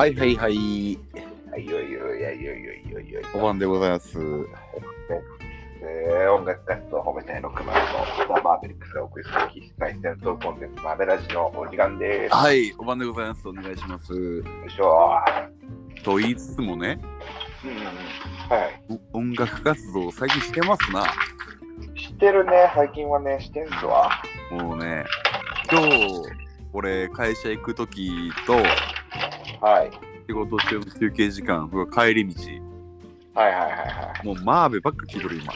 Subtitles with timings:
[0.00, 0.98] はいはいはい。
[1.50, 4.18] はいよいよいやいよいよいよいよいお晩でございます。
[5.82, 7.72] えー、音楽活動を褒めたい6番の
[8.34, 9.38] ザ・マーベリックスがお送りする
[9.78, 12.34] 戦闘コンテンツマーベラジのお時間です。
[12.34, 13.46] はい、お晩でございます。
[13.46, 14.14] お願いします。
[14.14, 15.20] よいしょ
[16.02, 16.98] と言いつつもね、
[17.62, 17.84] うんうんうん。
[17.84, 18.82] はい。
[19.12, 21.04] お音楽活動最近してますな。
[21.94, 24.10] 知ってるね、最近はね、してんすわ。
[24.50, 25.04] もうね、
[25.70, 26.22] 今日、
[26.72, 28.54] 俺、会社行くときと、
[29.60, 29.90] はい。
[30.26, 32.34] 仕事中の休憩時間、僕は帰り道、
[33.34, 34.26] はいはいはいはい。
[34.26, 35.52] もうマーベばっか聞いとる今。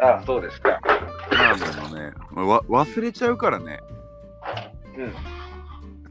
[0.00, 0.80] あ、そうですか。
[1.30, 2.12] マーベのね、
[2.48, 3.80] わ忘れちゃうからね、
[4.96, 5.14] うん。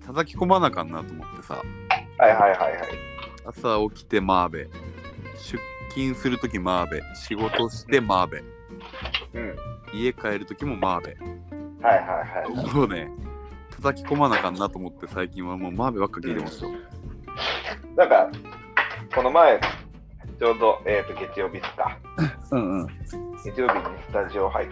[0.06, 1.62] 叩き込まなあかんなと思ってさ、
[2.18, 2.82] はいはいはいはい。
[3.46, 4.68] 朝起きてマーベ、
[5.38, 8.44] 出勤するときマーベ、仕事してマーベ、
[9.34, 9.56] うん。
[9.94, 11.18] 家帰るときもマーベ。
[11.82, 12.76] はいはいはい。
[12.76, 13.10] もうね、
[13.86, 16.72] 叩き込まなあかんなと思って最近はもうマーベばっか聞いてますよ。
[17.96, 18.32] なんか、
[19.14, 19.60] この前、
[20.40, 22.00] ちょうど、えっ、と、月曜日ですか。
[22.52, 22.88] うんうん。
[23.44, 24.70] 月曜日にスタジオ入っ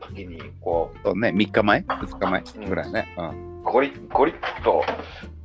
[0.00, 3.14] た時に、こそうね、3日前 ?2 日前ぐらいね。
[3.18, 3.60] うん。
[3.60, 4.82] う、ゴリッ、ゴリッと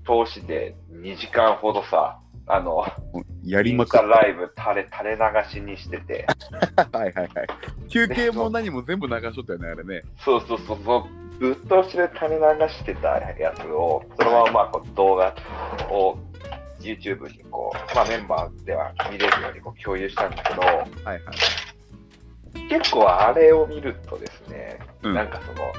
[0.06, 2.18] 通しで2時間ほどさ、
[2.54, 2.86] あの、
[3.46, 4.06] やりまくった。
[4.06, 6.28] ライブ垂れ、垂れ流しにしてて、
[6.92, 7.30] はいはいはい。
[7.88, 10.02] 休憩も何も全部流しとったよね、あれね。
[10.18, 15.34] そうそうそうそう、ぶっ通しで垂れ流してたやつを、そのまままあこう動画
[15.90, 16.18] を
[16.82, 21.22] YouTube にこう、まあメンバーでは見れるようにこう共有したんだけど、はいはい。
[22.68, 25.72] 結構あれを見るとですね、うんなんかその、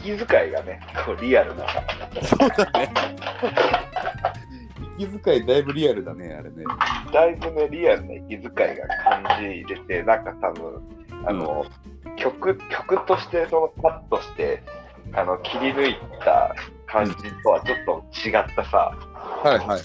[0.00, 1.66] 息遣いがね、こうリアルな、
[2.22, 2.92] そうだね。
[4.98, 6.64] 息遣いだいぶリアルだね、あれね。
[7.12, 8.52] だいぶね、リアルな息遣いが
[9.04, 10.82] 感じれて、なんか多分、
[11.26, 11.64] あの、
[12.16, 14.62] 曲、曲としてそのカットして、
[15.14, 16.54] あの、切り抜いた
[16.86, 19.84] 感じとはちょっと違ったさ、はいはいはいはい。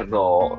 [0.00, 0.58] あの、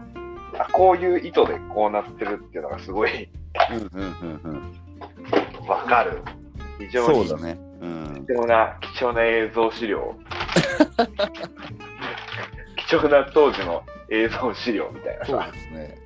[0.58, 3.30] あこういう意図でこうなってるっていうのがすごい
[3.72, 5.68] うんうんうんうん。
[5.68, 6.22] わかる。
[6.80, 7.58] 非常にそうだね。
[7.82, 8.26] うん。
[8.28, 10.16] 貴重な、貴重な映像資料。
[12.88, 15.52] 貴重な当時の映像資料みたいなそうさ。
[15.52, 15.98] ですね。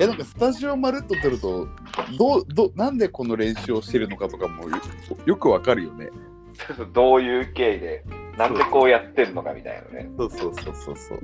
[0.00, 1.68] え、なんかスタジオまるっと撮ると、
[2.16, 4.76] どう、どう、なんでこの練習をしてるのかとかもよ
[5.26, 6.08] よくわかるよね。
[6.94, 8.04] どういう経緯で、
[8.36, 10.10] なんでこうやってんのかみたいなね。
[10.16, 11.18] そうそうそうそうそう。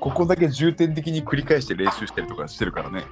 [0.00, 3.04] ここだけ重点的に繰り返して練習したりとかしてるからね。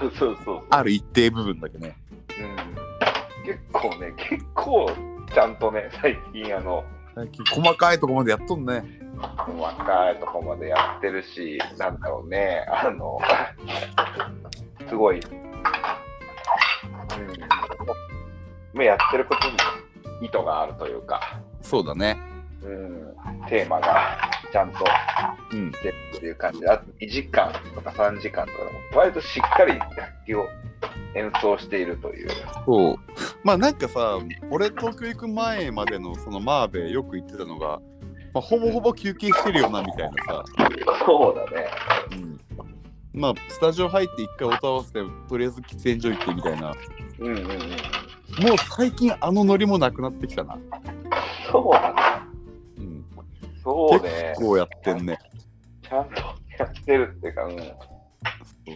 [0.00, 0.62] そうそうそう。
[0.70, 1.96] ある一定部分だけね。
[2.38, 4.90] うん、結構ね、結構
[5.32, 6.84] ちゃんとね、最近あの、
[7.18, 8.84] 最近細かいとこまでやっとんね。
[9.58, 13.18] 若いとこまでやってるし、なんだろうね、あの、
[14.88, 15.32] すごい、うん、
[18.72, 19.56] まあやってることに
[20.28, 22.16] 意図があるというか、そうだね。
[22.62, 23.16] うん、
[23.48, 24.16] テーマが
[24.52, 24.84] ちゃんと
[25.52, 25.72] うん。
[25.72, 29.90] してるっていう感じで、あと2時間とか3時間とかでも、割としっかり楽
[30.24, 30.46] 器を
[31.14, 32.28] 演奏しているという。
[32.66, 32.96] そう。
[33.42, 34.18] まあなんかさ、
[34.50, 37.80] 俺東京行く前までのそのマーベよく言ってたのが、
[38.34, 40.44] まあ、ほぼほぼ休憩してるよなみたいなさ。
[41.04, 41.68] そうだね。
[42.12, 42.38] うん。
[43.20, 46.72] まあスタジオ入って一回音合わせてとりあえず喫煙所行ってみたいな。
[47.20, 47.46] うんうんうん。
[48.44, 50.58] もう最近あのノリもなくなってきたな。
[51.50, 52.02] そうだね。
[52.78, 53.04] うん。
[53.64, 54.34] そうね。
[54.36, 55.18] こうやってんね。
[55.82, 56.20] ちゃんと
[56.58, 57.97] やってるっていうか、うん。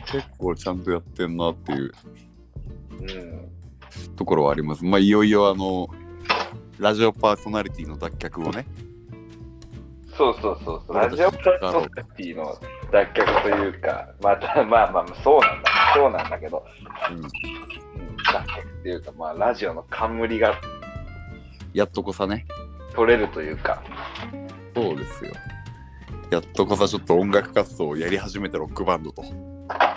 [0.01, 1.93] 結構ちゃんとやってんなっていう
[3.01, 3.49] うん。
[4.17, 4.85] ところはあります。
[4.85, 5.89] まあいよいよあの、
[6.79, 8.67] ラジオパーソナリティの脱却をね。
[10.17, 10.97] そうそうそうそう。
[10.97, 12.59] ラジオパーソナリティの
[12.91, 15.71] 脱却というか、また、まあまあ、そうなんだ。
[15.95, 16.65] そうなんだけど、
[17.11, 17.17] うん。
[17.17, 20.61] うん、脱却っていうか、まあ、ラジオの冠が
[21.75, 22.47] やっとこさね。
[22.95, 23.83] 取れるというか、
[24.75, 25.33] そうですよ。
[26.31, 29.23] やっとこさちょっと音楽活動をやり始めたロックバンドと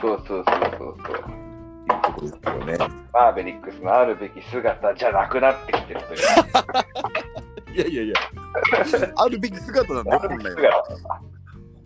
[0.01, 1.45] そうそうそうそうそう。
[1.87, 2.77] ところですよね。
[3.13, 6.85] マーベリックスのあるべき姿じゃなくなってきてるというか、
[7.73, 8.15] いやいやいや、
[9.15, 10.85] あるべき姿なんだよ、本来は。
[10.85, 11.21] 姿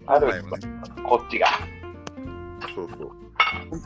[0.07, 1.03] あるべき本来はね。
[1.03, 1.47] こっちが。
[2.75, 3.11] そうそう。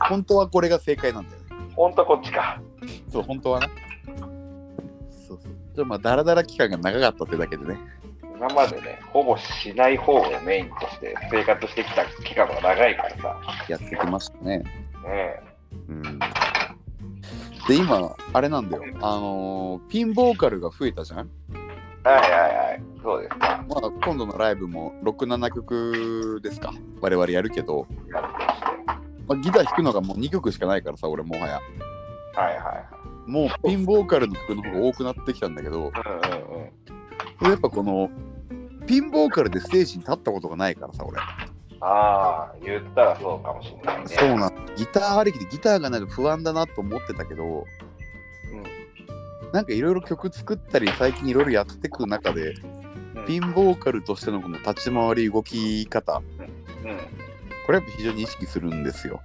[0.08, 1.44] 本当はこれが正解なんだよね。
[1.74, 2.60] ほんとこっちか。
[3.10, 3.68] そう、本当はね。
[5.26, 5.52] そうそう。
[5.74, 7.78] じゃあまあ、ダラダラ期間が長かったってだけでね。
[8.36, 14.58] 今までね、ほぼしない方をメインとして生活してきた期間が長いからさ、やってきましたね。
[14.58, 14.64] ね
[15.88, 16.02] うん。
[17.68, 18.82] で、今、あれなんだよ。
[19.00, 21.30] あのーピンボーカルが増えたじゃん？
[22.06, 23.64] えはいはいはい、そうですか。
[23.68, 26.74] まあ、今度のライブも6、7曲ですか。
[27.00, 28.28] 我々やるけど、やって。
[29.26, 31.60] まあ、ギター弾くのがもう2曲しかないからさ、俺もはや。
[32.34, 32.84] はいは
[33.26, 35.92] もうピンボーカルの曲の方が多くなってきたんだけど、いはい。
[36.30, 36.70] うんうん
[37.44, 37.50] うん。
[37.50, 38.10] やっぱこの
[38.86, 41.26] ピンボーカルでステージに立ったことがないからさ俺あ
[41.80, 44.04] あ、言ったらそうかもしれないね。
[44.06, 47.66] そうなのギターありきでギターがないと不安だなと思ってたけど、
[49.52, 52.54] なんかいろいろ曲作ったり最近いろいろやってく中で
[53.14, 56.22] うんピンボーカルとしてのこの立ち回り動き方
[56.84, 56.98] うん。
[57.66, 59.20] これやっぱ非常に意識するんですよ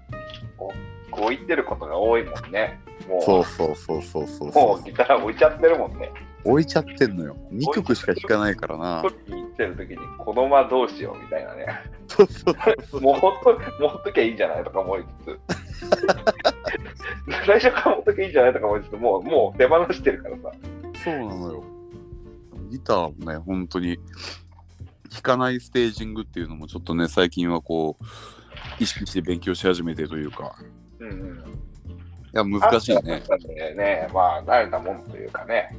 [1.12, 2.80] こう言ってることが多いもんね。
[3.08, 6.12] もう、そうそうそうそうそうもそうギター置いちゃってるもんね。
[6.46, 11.66] 置いちゃってんのよ2曲しか弾かないからな取りに行ってる時に、このままどうしようみたいなね。
[12.08, 12.56] そうそう
[12.90, 15.40] そうもうほっと、もうほっときゃいいんじゃないとか思いつつ。
[17.46, 20.52] 最初から持っときゃいいんじゃないとか思いつつ、もう、もう手放してるからさ。
[21.04, 21.64] そうなのよ
[22.70, 23.98] ギターもね本当に
[25.12, 28.04] 弾かないステージングっていうのもちょっとね最近はこう
[28.84, 30.56] 意識して勉強し始めてというか
[31.00, 31.38] うんうん。
[32.32, 33.74] いや難しいねね。
[33.76, 35.76] ねまあ、慣れたもんというかね。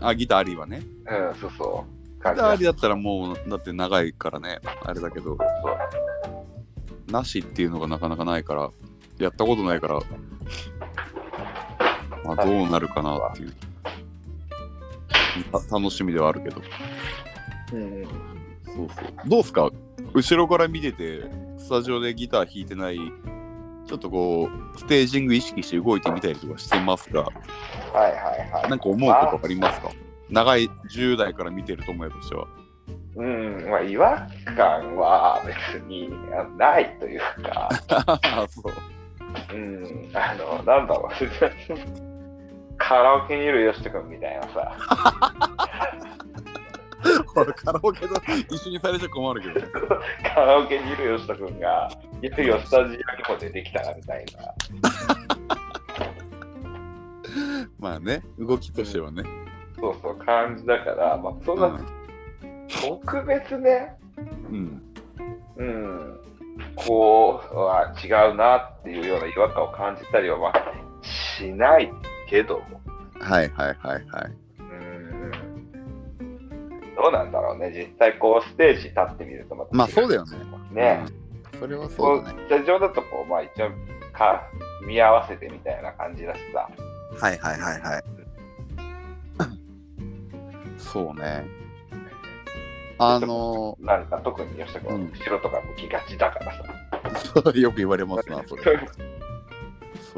[0.00, 0.82] あギターありはね。
[1.06, 2.14] うん、そうそう。
[2.16, 3.56] ギ感ターありだったらもうだ。
[3.56, 4.60] って長いからね。
[4.84, 5.36] あれだけど。
[5.36, 8.70] そうなしっていうのがなかなかないから
[9.18, 10.00] やったことないから
[12.24, 13.54] まあどうなるかなっていう。
[15.52, 16.60] た楽しみではあるけど。
[17.72, 18.06] うんうん。
[18.64, 19.28] そうそう。
[19.28, 19.70] どうすか？
[20.12, 22.98] 後ろから見ててスタジオでギター弾いてない
[23.86, 27.30] ちょっとこうステージング意識して動いてみたりとかしてますかはい
[27.94, 28.70] はいはい。
[28.70, 29.90] なんか思うことありますか？
[30.28, 32.46] 長い10代から見てると思えとしては。
[33.16, 38.72] うん、まあ、違和感は別にあないというか、あ そう。
[39.54, 41.10] うん、あの、なんだろう、
[42.76, 44.76] カラオケにいるよしとくんみたいなさ、
[47.44, 48.14] カラオケと
[48.50, 49.66] 一緒にされちゃ困るけど
[50.34, 51.90] カラオケにいるよしとくんが、
[52.22, 52.96] いよいよスタジオに
[53.28, 54.54] も出てきたなみたいな、
[57.78, 59.22] まあね動きとしてはね、
[59.78, 61.86] そうそう感じだから、まあ、そんう、なん。
[62.68, 63.94] 特別ね、
[64.50, 64.82] うん、
[65.56, 66.20] うん、
[66.74, 70.54] こう、は違うなっていうような違和感を感じたりは、まあ、
[71.38, 71.90] しない
[72.28, 72.80] けども。
[73.20, 74.24] はいはいはいはい。
[74.24, 74.45] うん
[76.96, 80.38] どうなんだろうね、実際こうステージ立ってみるとまた違まあそうだよね。
[80.72, 81.06] ね、
[81.52, 81.60] うん。
[81.60, 82.38] それはこそうだね。
[82.46, 83.70] スタジオだとこう、まあ一応
[84.12, 84.42] か
[84.86, 86.68] 見合わせてみたいな感じだしさ。
[87.20, 88.04] はいはいはいはい。
[90.78, 91.44] そうね。
[92.98, 95.10] あのなんか特に吉田君、うん。
[95.12, 96.64] 後ろとか向きがちだからさ。
[97.34, 98.62] ーよく言われますな それ。
[98.62, 98.70] そ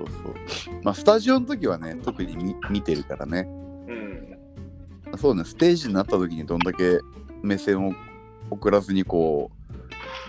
[0.02, 0.75] うそう。
[0.84, 3.40] まあスタジオの時はね特に見見てるからね。
[3.40, 3.67] うん。
[5.16, 7.00] そうねステージになった時にどんだけ
[7.43, 7.93] 目線を
[8.50, 9.50] 送らずにこ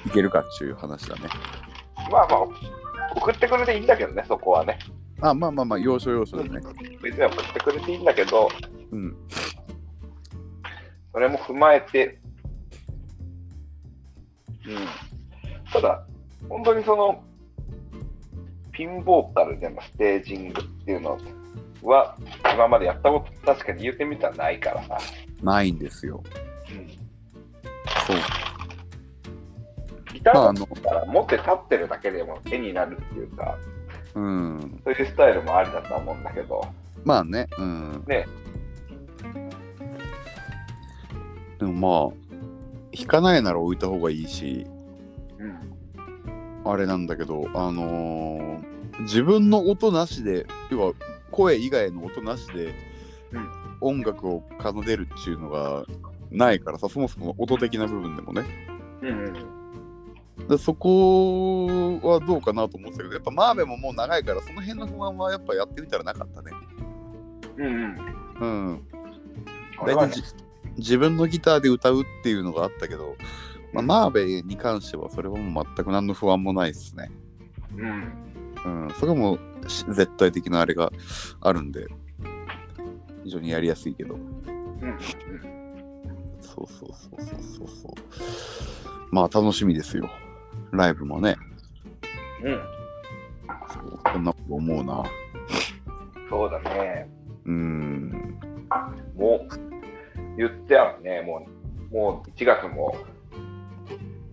[0.06, 1.30] ういけるかっていう話だね。
[2.12, 2.48] まあまあ、
[3.16, 4.80] 送ってくれていいんだけどね、そこはね。
[5.22, 6.62] あまあまあまあ要所要所でね。
[7.02, 8.50] 別に送ってくれていいんだけど、
[8.92, 9.16] うん。
[11.12, 12.20] それも踏まえて、
[14.66, 15.72] うん。
[15.72, 16.06] ただ、
[16.48, 17.24] 本当にその、
[18.72, 21.18] ピンボーカルでのステージングっていうのは、
[21.82, 24.98] 今までやったこと確かに言ってみたらないからさ。
[25.42, 26.22] ないんですよ。
[26.72, 26.88] うん、
[28.06, 28.18] そう。
[30.14, 33.58] ギターだったら持って立ってるだけでも絵になるっていうか、
[34.16, 34.82] うん。
[34.84, 36.62] そういうスタイルもありだとは思うんだけど、
[37.04, 38.04] まあねうん。
[38.08, 38.28] ね。
[41.60, 44.66] でもまあ弾かないなら置いた方がいいし
[45.38, 46.72] うん。
[46.72, 48.70] あれなんだけどあのー
[49.02, 50.94] 自分の音なしで要は
[51.30, 52.74] 声以外の音なしで
[53.32, 55.86] うん音楽を奏でるっていうのが
[56.32, 58.44] ないからさそもそも音的な部分でもね
[59.02, 66.52] うんでそこはどうかなと思ってたけどやっぱマーベももう長いからその辺の不安はやっぱやってみたらなかったね
[67.60, 67.66] うん。
[67.66, 68.88] うんうん。
[69.86, 70.24] 大体じ
[70.78, 73.16] 自分のギターで歌うっていうのがあったけど、
[73.74, 77.12] まあ、マーベに関してはそれはもう全く何の不安もないですね。
[77.78, 78.29] うん。
[78.66, 80.92] うん、それはも絶対的なあれが
[81.42, 81.88] あるんで、
[83.24, 84.16] 非常にやりやすいけど。
[84.16, 84.98] うん。
[86.42, 87.92] そうそうそうそうそうそう。
[89.12, 90.10] まあ楽しみですよ。
[90.72, 91.36] ライブもね。
[92.44, 92.62] うん。
[93.72, 95.04] そうこんなこと思うな。
[96.30, 97.10] そうだね。
[97.46, 98.40] うん。
[99.16, 101.22] もう、言ってあるね。
[101.22, 101.48] も
[101.92, 102.96] う、もう1月も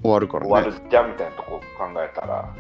[0.03, 0.71] 終わるから終ね。
[0.73, 2.55] わるじゃんみたいなとこ考えたら、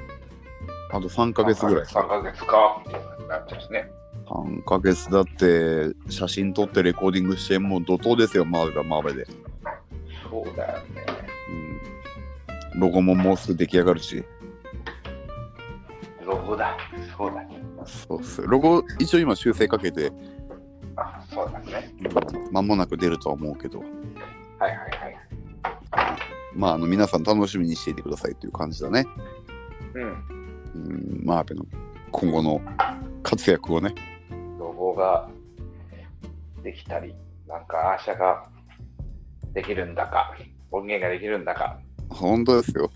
[0.90, 1.84] あと3ヶ月ぐらい。
[1.84, 2.90] 3ヶ月かっ
[3.20, 3.90] てなっちゃうしね。
[4.26, 9.26] 3ヶ月だって写真撮ってレコーディングしてもう怒涛ですよ、マーベがマーベで。
[10.28, 11.06] そうだよね。
[12.74, 12.80] うん。
[12.80, 14.24] ロゴももうすぐ出来上がるし。
[16.24, 16.76] そうだ。
[17.16, 17.44] そうだ。
[17.86, 18.42] そうっす。
[18.42, 20.12] ロゴ一応今修正かけて、
[20.96, 21.94] あ、そうだね。
[22.50, 23.78] 間もなく出るとは思うけど。
[23.78, 23.88] はい
[24.60, 25.16] はいはい。
[26.54, 29.06] まあ、あの皆さん楽しみにしていてくださいという感じだね。
[29.94, 30.45] うん。
[30.76, 31.64] うん、マーベの
[32.10, 32.60] 今後の
[33.22, 33.94] 活躍をね。
[34.58, 35.28] ロゴが
[36.62, 37.14] できたり、
[37.48, 38.48] なんかアーシャが
[39.52, 40.34] できるんだか、
[40.70, 41.78] 音源ができるんだか、
[42.10, 42.90] 本当ですよ。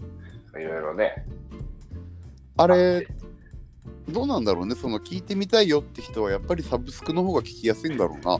[0.54, 1.24] いろいろね。
[2.56, 3.06] あれ、
[4.08, 4.74] どうなんだろうね。
[4.74, 8.38] その聞いてみたいよって人はやっぱりサブスクの方が聞きやすいんだろうな。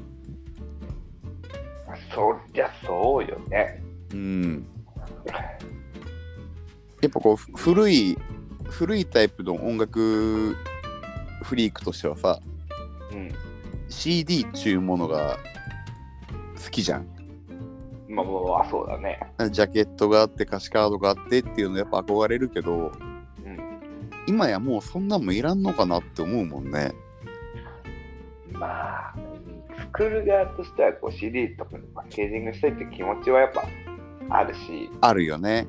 [2.15, 3.83] そりゃそうよね。
[4.13, 4.67] うん。
[7.01, 8.19] やっぱこうふ古い
[8.71, 10.57] 古いタイプの音楽
[11.43, 12.41] フリークとしてはさ
[13.12, 13.33] うん。
[13.89, 15.39] CD っちゅうものが
[16.62, 17.07] 好きじゃん。
[18.09, 19.21] まあ、もう、あ、そうだね。
[19.50, 22.93] ジャケットがあって歌詞カードがあってっていうのやっぱ憧れるけど
[23.45, 23.59] うん。
[24.27, 26.93] 今やもうそんなんもいらんのかなって思うもんね。
[28.53, 29.15] まあ、
[29.93, 33.65] 作る側としてはこう CD とかにパッケージングしたいって気持ちはやっぱ
[34.29, 35.67] あるし、あるよね。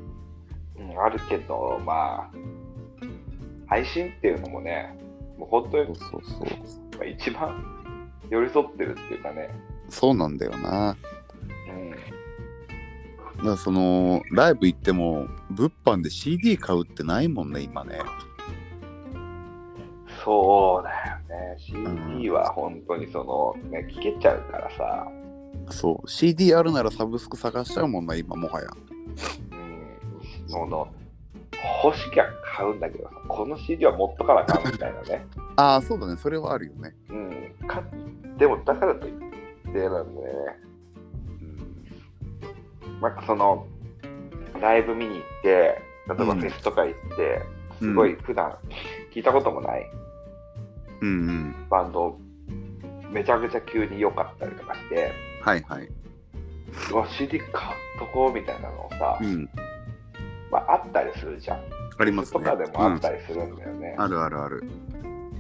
[0.77, 2.40] うん、あるけど、まあ、
[3.72, 4.94] 配信っていうのもね、
[5.38, 6.48] もう本当にそうそうそう。
[6.98, 9.50] まあ一番寄り添ってるっていうかね、
[9.88, 10.98] そうなんだよな。
[11.70, 18.00] うん、だからそのライブ行っても物販で CD 買うってないもんね今ね。
[20.22, 25.08] そうだよね、CD は本当にその、ね、聞けちゃうからさ、
[25.70, 28.68] そう CD あるならサブスク探しちゃうもんな今もはや。
[29.51, 30.90] うん、その
[31.84, 32.25] 欲しきゃ
[32.56, 35.25] 買うんだけどさ、この CD は持っとかなあかんみたいなね。
[35.58, 36.96] ああそうだねそれはあるよね。
[37.10, 37.84] うん、か
[38.38, 39.13] でもだからといっ
[39.72, 40.27] てなんでね、
[42.86, 43.65] うんなんかその
[44.62, 47.41] ライブ見に行って、例えばフェスとか行って、
[47.80, 48.56] すごい普段
[49.12, 49.89] 聞いたこともない
[51.01, 51.56] うんうん。
[51.70, 52.18] バンド、
[53.12, 55.89] めちゃくちゃ急に良かったりとかして、はいはい。
[56.91, 57.50] うわ、CD 買っ
[57.98, 59.50] とこうみたいなのをさ、うん。
[60.51, 61.60] まあ、あったりするじゃん。
[61.98, 62.43] ありますね。
[62.43, 63.96] とかでもあったりするんだよね。
[63.98, 64.63] うんあるあるある。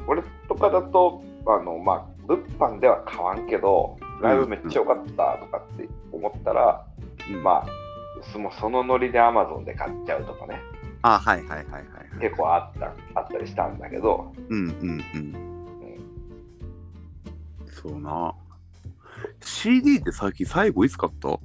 [0.07, 6.85] 俺とかだと、あの、まあ、物販では買わんけど、ライブめっちゃ良かったとかって思ったら、
[7.29, 7.65] うんまあ、
[8.31, 10.59] そのそのノリで Amazon で買っちゃうとかね、
[11.01, 11.83] あはいはいはいはいはい。
[12.21, 15.35] 結構あったあったりしたんだけど、うんうんうん。
[17.67, 18.33] そうな。
[19.41, 21.39] CD って最近最後いつ買った？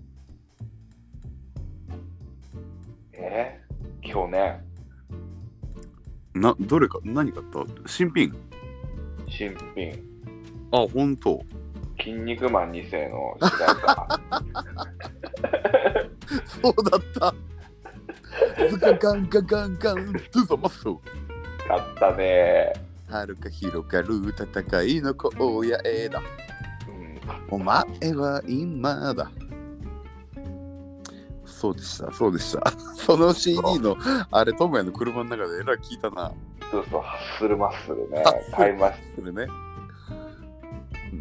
[3.28, 4.62] えー、去年、
[6.35, 7.88] な、どれか、何買った？
[7.88, 8.33] 新品
[9.28, 9.92] 新品、
[10.73, 11.42] あ、ほんと。
[11.99, 14.21] 筋肉マン2世の主題歌、
[16.45, 17.35] そうだった。
[18.71, 21.00] ズカガンガガンガン、トゥザマッソ。
[21.66, 22.73] 買ったね。
[23.09, 25.30] はるか広がる戦いの荒
[25.66, 26.21] 野へだ。
[26.88, 27.18] うん、
[27.50, 29.30] お前は今だ。
[31.56, 32.70] そうでした、そうでした。
[32.96, 33.96] その CD の、
[34.30, 36.30] あれ、トモヤの車の中でえらい聞いたな。
[36.70, 39.46] そうそう、ハッスルマッスルねハッス、ル買いましそれね。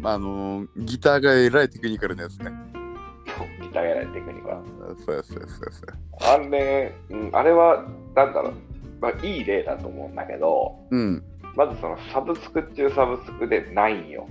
[0.04, 2.52] あのー、ギターがえらいテクニカルなやつね。
[3.24, 4.62] た、ギターやられテクニックは。
[5.06, 6.34] そうやそうやそうやそうや。
[6.34, 8.52] あれ、うん、あれは、なんだろう、
[9.00, 11.24] まあ、いい例だと思うんだけど、うん。
[11.54, 14.28] まずそのサブスク中サブスクでないんよ。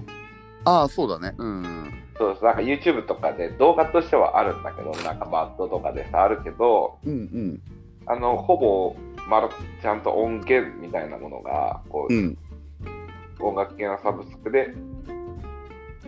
[0.65, 1.33] ああ、そうだね。
[1.39, 1.94] うん。
[2.17, 7.62] そうなんか YouTube とかで動画としてはあるんだけど、なんかバッドとかでさ、あるけど、うんうん。
[8.05, 8.95] あの、ほぼ、
[9.27, 9.50] まる
[9.81, 12.38] ちゃんと音源みたいなものが、こう、うん。
[13.41, 14.74] 音楽系のサブスクで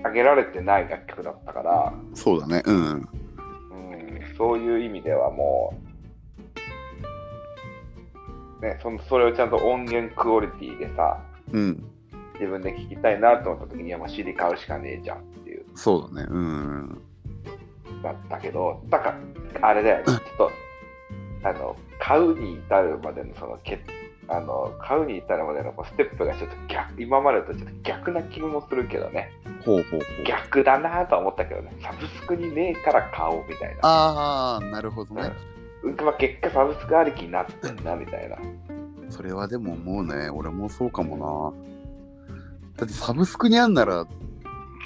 [0.03, 2.63] 上げられてない楽曲だったから、そうだね。
[2.65, 2.91] うん。
[2.91, 3.07] うん、
[4.37, 5.73] そういう意味ではも
[8.61, 11.21] う、ね、そのそれをちゃんと音源クオリティでさ、
[11.51, 11.83] うん。
[12.35, 15.36] 自分で聴きたいなと思った時にはもう CD 買うしかねえじゃん
[15.77, 16.27] そうだね。
[16.29, 17.01] うん。
[18.03, 19.15] だったけど、だか
[19.61, 20.51] ら、あれだよね、ちょっと、
[21.43, 23.79] あの、買うに至るまでのそのけ
[24.29, 29.31] あの買うに至るまでのこうステップがちょっと逆今までとちょっと逆な気もするけどね
[29.63, 30.25] ほうほうほう。
[30.25, 35.31] 逆だなとは思ったけどねサブスクにねえから買おうみたいなああ、なるほどね。
[35.83, 38.37] うんまあ、結果サブスクありきになってんなみたいな
[39.09, 42.37] それはでももうね、俺もそうかもな。
[42.77, 44.05] だってサブスクにあんなら、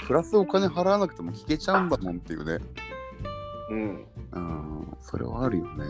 [0.08, 2.64] プラスお金払わなくても聞けちゃうんだもんっていうね。
[3.70, 4.06] うん。
[4.34, 5.86] うん、それはあるよね。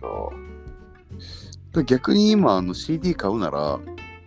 [0.00, 0.32] そう
[1.72, 3.80] そで逆に今あの CD 買うなら、う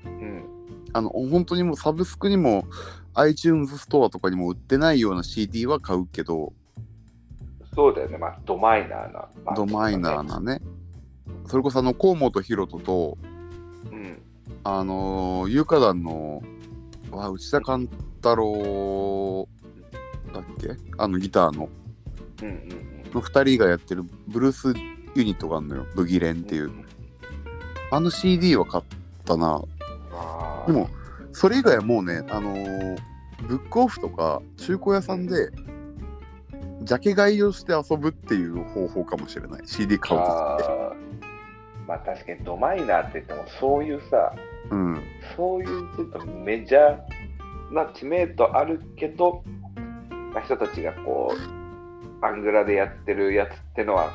[0.06, 0.46] うん。
[0.94, 2.66] あの本当にもうサブスクにも
[3.14, 6.54] iTunes ストアとかにも売ってないような CD は買うけど、
[7.76, 8.18] そうだよね。
[8.18, 10.62] まあドマイナーなドマイナーなね。
[11.46, 13.18] それこそあの河本大翔と、
[13.92, 14.22] うん。
[14.64, 16.42] あのー、有価団の、
[17.16, 19.48] わ内田勘太郎
[20.34, 20.70] だっけ？
[20.98, 21.70] あのギターの。
[22.42, 22.70] うんうん
[23.14, 24.74] の2人がやってるブルース
[25.16, 25.86] ユニットがあるのよ。
[25.96, 26.72] ブギレンっていう。
[27.92, 28.84] あの CD は買っ
[29.24, 29.62] たな。
[30.68, 30.90] でも、
[31.32, 32.98] それ以外はもうね、あのー
[33.48, 35.50] ブックオフとか中古屋さんで、
[36.82, 39.62] ジャケ買いをして遊ぶっていう方法かもしれない。
[39.66, 40.96] CD 買うときって。
[41.88, 44.34] まあ確かにドマイナーって言ってもそういうさ、
[44.70, 45.04] うん。
[45.36, 49.44] そういうちょっとメジャーな知名度あるけど、
[50.34, 54.12] まあ人たちがこう、アングラでやってるやつってのは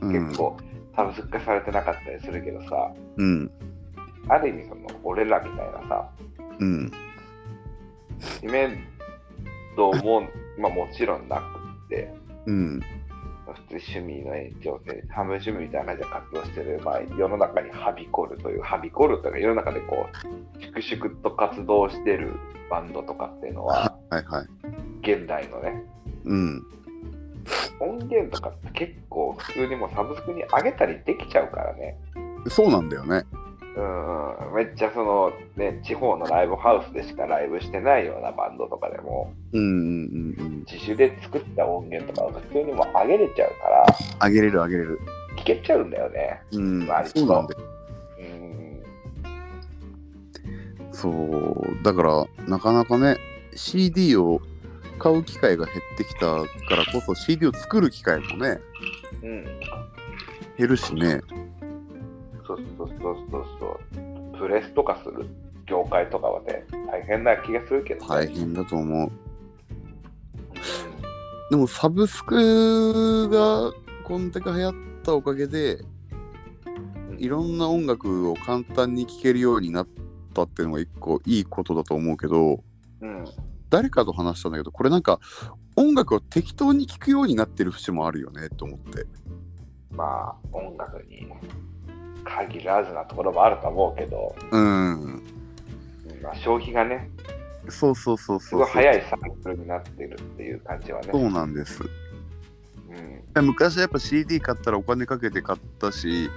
[0.00, 0.38] うん結。
[0.38, 0.56] 構
[0.94, 3.50] サブスク化されてなかったりするけどさ、うん。
[4.28, 6.10] ある意味その俺らみたいなさ、
[6.58, 6.92] うん。
[8.40, 8.68] 知名
[9.76, 10.22] 度も、
[10.58, 11.42] まあ、もちろんなく
[11.86, 12.12] って、
[12.46, 12.80] うん。
[13.72, 20.06] 普通に趣味の延長で、半分趣味みたいな感じで活動してる、まあ、世の中にはびこるという、はびこるというか、世の中でこ
[20.58, 22.34] う、粛々と活動してる
[22.70, 24.46] バンドとかっていうのは、はいはい。
[25.00, 25.82] 現代のね、
[26.24, 26.62] うん。
[27.80, 31.98] 音源とかって結構普通にもうサブスクに上げたりできちゃうからね。
[32.48, 33.24] そうなんだよね。
[33.74, 40.64] うんうん、めっちゃそのね、地方のライブハウスでしかライブしてないようなバンドとかでも、うんうんうんうん。
[40.70, 43.86] 自主で作った音源とかを普通にもう上げれちゃうから、
[44.18, 45.00] あげれるあげれる。
[45.38, 46.42] 聞けちゃうんだよね。
[46.52, 47.10] うん割。
[47.10, 47.60] とそうなんだよ。
[48.18, 48.82] うん。
[50.92, 51.82] そう。
[51.82, 53.16] だから、なかなかね、
[53.54, 54.42] CD を
[54.98, 56.36] 買う機会が減ってきたか
[56.76, 58.60] らこそ CD を作る機会もね、
[59.22, 59.44] うん。
[60.58, 61.22] 減るしね。
[62.56, 63.80] そうそうそうそうそ
[64.34, 64.38] う。
[64.38, 65.26] プレスとかする
[65.66, 68.06] 業界とかはね、大変な気がするけどね。
[68.08, 69.08] 大変だと思う。
[69.08, 69.32] うん
[71.52, 75.84] でもサブスクがこんだけ流行ったおかげで、
[77.18, 79.88] いろんな音楽を簡単に聴けるようになっ
[80.32, 82.64] たっていうのが一個いいことだと思うけど、
[83.02, 83.24] うん。
[83.68, 85.20] 誰かと話したんだけど、これなんか
[85.76, 89.04] 音楽を適当に聴くようになってる節もあるよねと思って。
[89.90, 91.26] まあ、音楽に
[92.24, 95.02] 限らずなところもあると思うけど、うん。
[95.02, 95.22] うん
[96.22, 97.10] まあ、消費がね、
[97.68, 98.60] そうそうそうすそう。
[98.60, 101.08] ごい早いサイクルになってるっていう感じはね。
[101.10, 101.82] そうなんです。
[103.34, 103.46] うん。
[103.46, 106.30] 昔はやっぱ CD 買ったらお金かけて買ったし、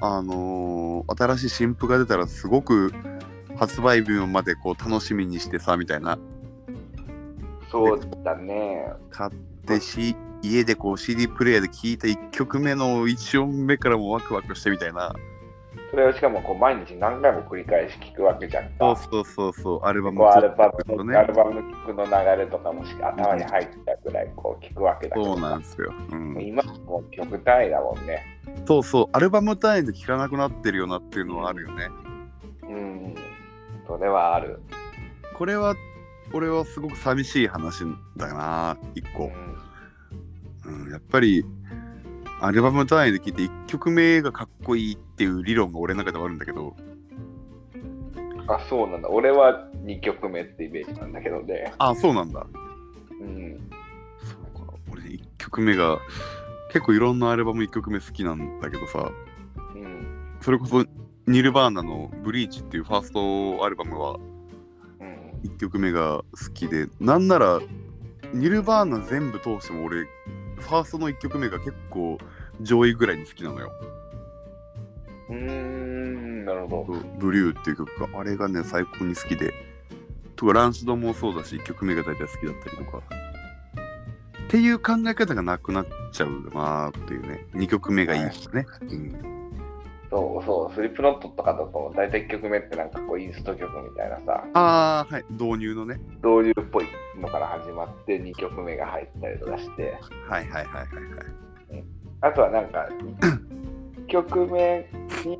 [0.00, 0.04] うん。
[0.04, 2.92] あのー新しい新譜が出たらすごく
[3.56, 6.18] 発売日までこう楽しみにしてさみたいな
[7.70, 8.92] そうだね。
[9.10, 9.30] 買っ
[9.66, 15.12] てし家でこう CD プレイヤーで聴いた1曲目の1音目からもワクワクしてみたいな
[15.90, 18.94] それをしかもこう毎日何回も繰り返し聞くわけじゃんか。
[18.96, 28.22] そうそうそうそうアルバムアルバムの、ねアルバムの曲の流れとかもし頭に入ったぐらいこう聞くわけだけどそうなんですよ、うん、今もう曲単位だもんね。
[28.66, 31.88] そうそうアルバム単位で聴かなくなってるよなっていうのはあるよね
[32.64, 33.14] うん。
[33.86, 34.60] それはある。
[35.38, 35.74] これは
[36.34, 37.84] 俺はすごく寂しい話
[38.16, 39.57] だな一個、うん。
[40.68, 41.44] うん、やっぱり
[42.40, 46.76] アルバム単位で聴いて1曲目がかっこいいっていう理論が俺の中ではあるんだけど
[48.48, 49.10] あ、そうなんだ。
[49.10, 51.72] 俺は2曲目ってイメージなんだけどね。
[51.78, 52.46] あそうなんだ
[53.20, 53.70] うん。
[54.18, 55.98] そうか俺1曲目が
[56.72, 59.12] 結構いろんなアルバム1曲目好きなんだけどさ
[59.74, 60.36] うん。
[60.40, 60.84] それこそ
[61.26, 64.18] ニルバーナの「ブリーチ」っていうファーストアルバムは
[65.00, 65.40] うん。
[65.42, 67.60] 1曲目が好きでなんなら
[68.32, 70.06] ニルバーナ全部通しても俺
[70.58, 72.18] ファーストの1曲目が結構
[72.60, 73.72] 上位ぐらいに好きなのよ。
[75.28, 76.98] うーん、なるほど。
[77.18, 79.52] ブリューっていう曲があれがね最高に好きで。
[80.36, 83.02] とかランシドもそうだし1曲目が大体好きだったりとか。
[84.46, 87.46] っていう考え方がなくなっちゃうなーっていうね。
[87.54, 89.37] 2曲目がいいですね、うん、
[90.10, 95.24] そうそう、スリップノットとかだと、大体1曲目ってなんかこうインスト曲みたいなさ、ああはい。
[95.30, 96.00] 導入のね。
[96.24, 96.86] 導入っぽい
[97.20, 101.84] のから始まって2曲目が入ったりとかして、はいはいはいはいはい。
[102.22, 102.88] あとはなんか、
[103.20, 104.88] 1曲目
[105.26, 105.38] に、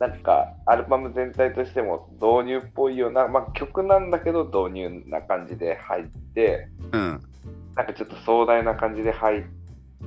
[0.00, 7.20] なんかアルバム全体としても導入っぽいような、まあ曲なんだけど導入な感じで入って、うん。
[7.76, 9.42] なんかちょっと壮大な感じで入っ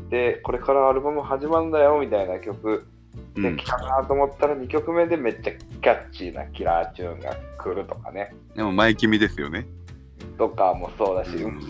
[0.10, 2.97] て、これからアルバム始まるんだよみたいな曲うん
[3.36, 8.36] で来たなと思ったら2曲目でめっちゃキャッチーなキラーチューンが来るとかね。
[8.56, 9.68] でも前君ですよね
[10.38, 11.62] とかもそうだし、うん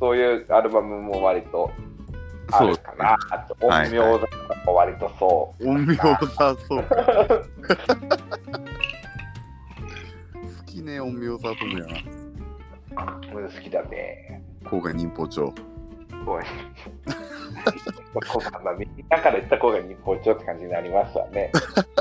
[0.00, 1.70] そういうアルバムも割と
[2.50, 3.16] あるかな。
[3.30, 5.68] あと、はい音名とかも割とそう。
[5.70, 6.18] 音名さ
[6.68, 6.96] そうか
[10.58, 11.86] 好きね音名さともや
[13.54, 14.42] 好きだね。
[14.64, 16.40] 郊外忍法帳こうこ
[17.06, 17.27] う
[18.64, 21.52] まあみんなから言った方が日本帳って感じになりますわね。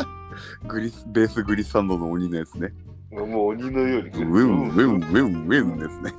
[0.68, 2.74] グリスベースグリスサンドの鬼のやつね。
[3.12, 6.14] もう鬼のようにウェンウェンウェンウェンですね。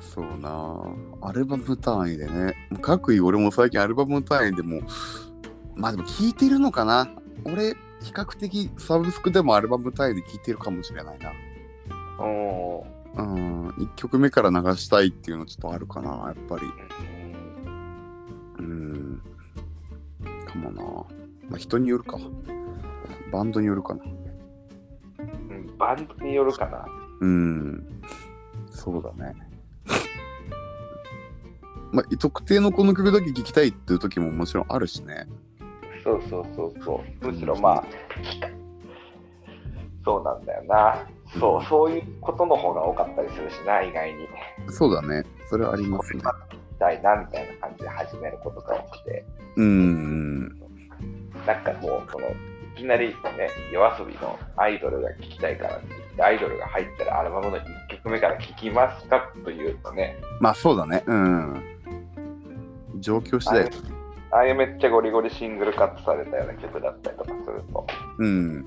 [0.00, 0.78] そうな
[1.22, 2.54] アルバム単位でね。
[2.80, 4.80] 各位俺も最近アルバム単位でも
[5.74, 7.08] まあでも聞いてるのかな。
[7.44, 11.30] 俺比較的サブスクでもアルバム単位で聞いてるかもしれないな。
[12.24, 13.01] うん。
[13.14, 16.62] うん1曲目から流したいっていうのちょっとあるかなやっぱり。
[18.58, 19.22] うん
[20.46, 20.82] かもな。
[21.48, 22.18] まあ人によるか。
[23.30, 24.04] バンドによるかな。
[25.18, 26.86] うんバンドによるかな。
[27.20, 27.86] うん
[28.70, 29.34] そうだね。
[31.92, 35.26] まあ特定のこの曲だけ聴きたいっていう時ももちろんあるしね。
[36.02, 37.26] そうそうそうそう。
[37.26, 37.84] むしろまあ、
[40.04, 41.06] そうなんだよな。
[41.38, 44.28] そう、そういうことの方が多かったりするしな、意外に。
[44.70, 45.24] そうだね。
[45.48, 46.22] それはありますね。
[46.22, 49.24] これしたいな、みたいな感じで始めることが多くて。
[49.56, 50.48] うん
[51.46, 52.34] なんかもう、この、い
[52.76, 53.14] きなりね、
[53.72, 61.02] 夜遊びのアイドルが聴きたいからって言って、アイドルが入ったらアルバムの1曲目から聴きますかというとね、まあそうだね。
[61.06, 61.62] うん。
[63.00, 63.68] 状況次第
[64.30, 67.86] ああいうめっちゃゴリゴリシングルカットされたような曲だったりとかすると、
[68.18, 68.64] うん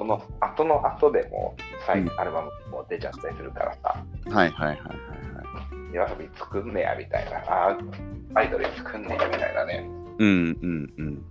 [0.00, 1.54] その後の後でも
[1.86, 2.10] 再うん。
[2.18, 5.94] アルバムも出ちゃったりするからさ、はいはいはいはいはい。
[5.94, 7.78] 夜遊び作んねやみたいな、あー
[8.34, 9.86] アイドル作んねやみたいなね。
[10.18, 11.22] うんうんうん。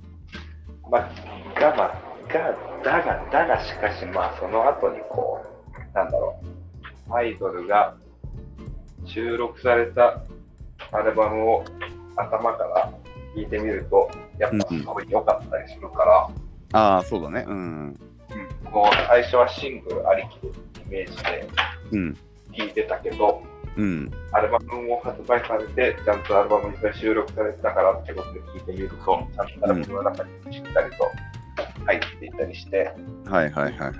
[0.88, 1.94] まあ、が、まあ、
[2.32, 5.44] が、だが、だがしかし、まあ、その後にこ
[5.76, 6.40] う、なんだろ
[7.10, 7.96] う、アイドルが
[9.06, 10.22] 収録された
[10.92, 11.66] アルバムを
[12.16, 12.94] 頭から
[13.34, 16.30] 聴いてみると、やっぱすごい良かったりするから、
[16.72, 17.46] ああそうだね。
[17.48, 18.72] うんうん。
[18.72, 21.50] こう最初はシングルありきでイメージで
[21.92, 22.13] うん
[22.56, 23.44] 聴いてたけど、
[23.78, 24.12] うん。
[24.32, 28.96] アルバムも発売されて、ちゃんとアルバムに収録されてたからってことで聴いてみると、
[29.36, 31.12] ちゃんとアルバムの中にしっかりと
[31.86, 32.92] 入っていたりして、
[33.26, 33.94] はいはいはいはいはい。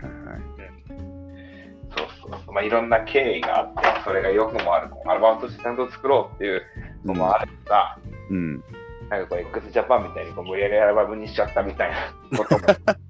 [1.98, 6.62] そうそうまあ、いろんな経緯があって、それが良くもある、アルバムとしてちゃんと作ろうっていう
[7.06, 7.98] のもあれば、
[8.30, 8.63] うん
[9.10, 11.91] なんかこう、x ジャパンみたいにこう無理やりアルバムにしちゃったみたい
[12.32, 12.63] なことも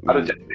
[0.07, 0.45] あるじゃんね。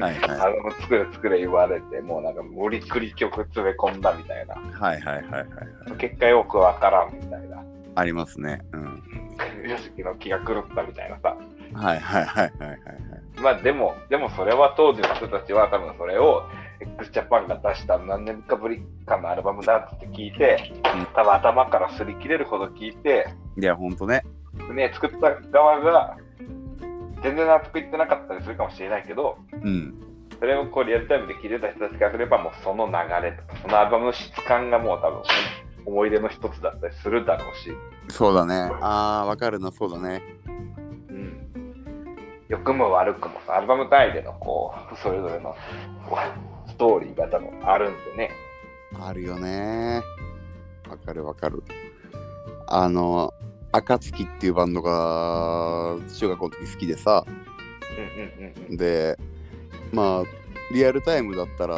[0.00, 0.30] はいはい。
[0.40, 5.42] アルバム作れ作れ言われて、もうなんか無理くり曲詰め込んだみたいな、はいはいはいはい
[5.90, 5.98] はい。
[5.98, 7.62] 結果よくわからんみたいな、
[7.96, 8.60] ありますね。
[8.72, 9.02] うん。
[9.68, 11.36] よしきの気が狂ったみたいなさ。
[11.74, 12.80] はいはいはいはいはい。
[13.42, 16.44] まあでも、でもそれは当時の人たちは多分それを
[16.80, 21.06] x ジャパンが出した何年かぶりかのアルバムだって聞いて、うん。
[21.14, 23.26] 多分頭から擦り切れるほど聞いて、
[23.60, 24.22] いやほんとね
[24.72, 26.16] ね、作った側が
[27.22, 29.94] 全然納得いってなかったりするかもしれないけど、うん。
[30.38, 35.22] それをこうリアルタイムで聞いてた人たちからすれば、もうその流れとか、そのアルバムの質感がもう多分
[35.84, 37.72] 思い出の一つだったりするだろうし、
[38.08, 38.54] そうだね。
[38.80, 39.72] ああわかるな。
[39.72, 40.22] そうだね。
[40.46, 41.48] うん、
[42.48, 45.56] 良くも悪くもさ、アルバム単位でのこう、それぞれの
[46.68, 48.30] ストーリーが多分あるんでね。
[49.00, 50.02] あるよね。
[50.88, 51.62] わかるわかる。
[52.68, 53.32] あの
[53.72, 57.24] 暁っていうバンドが中学校の時好きでさ。
[58.70, 59.18] で
[59.92, 60.22] まあ
[60.72, 61.76] リアルタイムだったら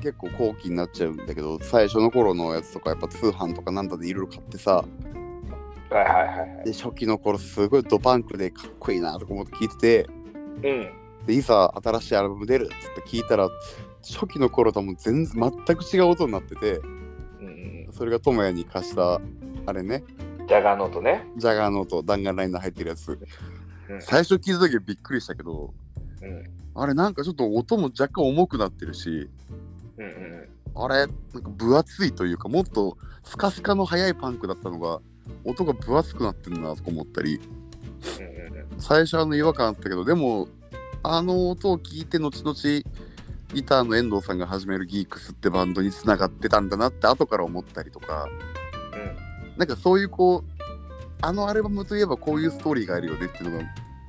[0.00, 4.84] 結構後期になっちゃうんだけど最初の頃のやつとかやっぱ通販とかなんだでいろいろ買ってさ
[5.90, 6.64] はいはいはいはい。
[6.64, 10.06] で初期の頃すごいドパンクでかっこいいなとか思って聞いてて
[10.62, 11.26] うん。
[11.26, 13.48] でいざ新しいアルバム出るっつって聞いたら
[14.02, 16.78] 初期の頃とはもう全然全く違う音になってて
[17.40, 19.20] うんうんそれが智也に貸した
[19.66, 20.33] あれねうん。
[20.46, 21.26] ジャガーノートね。
[21.36, 23.18] ジャガーノート弾丸ライナー入ってるやつ。
[23.88, 24.02] うん。
[24.02, 25.72] 最初聞いた時はびっくりしたけど
[26.22, 26.50] うん。
[26.74, 29.30] あれなんかちょっと音も若干重くなってるし
[29.96, 35.00] うんうんあれなんか分厚いというかもっとスカスカの速いパンクだったのが
[35.44, 37.40] 音が分厚くなってるなとか思ったり。
[38.18, 38.80] うんうんうん。
[38.80, 40.48] 最初あの違和感あったけどでも
[41.02, 42.54] あの音を聞いて後々
[43.54, 48.28] ギターの遠藤さんが始めるギークスってバンドにつながってたんだなって後から思ったりとか
[49.56, 50.44] なんかそういうこう
[51.22, 53.64] あのアルバムといえばこういうストーリーがあるよねっていうのが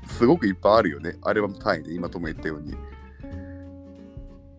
[0.08, 1.16] すごくいっぱいあるよね。
[1.22, 2.76] アルバム単位で今とも言ったように。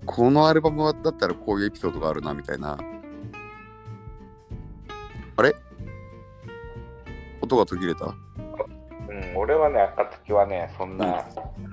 [0.07, 2.79] このアルバムはだったらこういうエピソードがあるなみたいな。
[5.37, 5.55] あれ？
[7.43, 8.15] 音が途切れた？
[9.09, 11.27] うん、うん、俺はね、暁はね、そんな、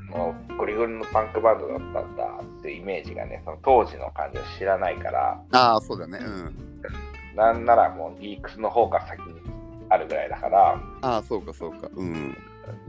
[0.10, 6.56] もうゴリゴリのパンクバンドだったんだっていうイメージがね、その当時の感じを知らないから、ああそうだねうん
[7.36, 9.42] なんならもうギークスの方が先に
[9.90, 11.90] あるぐらいだから、ああそうかそうか。
[11.96, 12.38] うん。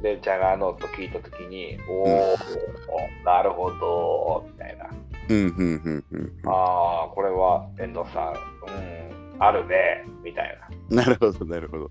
[0.03, 4.89] で、ジャガーノート聞いたときに、おー、なるほど、みたいな。
[5.29, 6.33] うんうんうんうん。
[6.47, 10.59] ああ、これは遠藤さん、うん、あるね、みたい
[10.91, 11.05] な。
[11.05, 11.85] るほどなるほど。
[11.85, 11.89] な、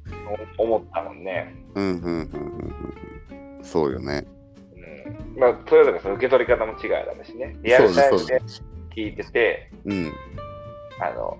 [0.57, 1.55] お思ったもんね。
[1.75, 3.63] うんうんうんうんうん。
[3.63, 4.25] そうよね。
[4.75, 5.39] うん。
[5.39, 7.55] まあ、それぞれその受け取り方も違いだしね。
[7.61, 8.41] リアルタイムで
[8.95, 10.13] 聞いてて、うん。
[10.99, 11.37] あの、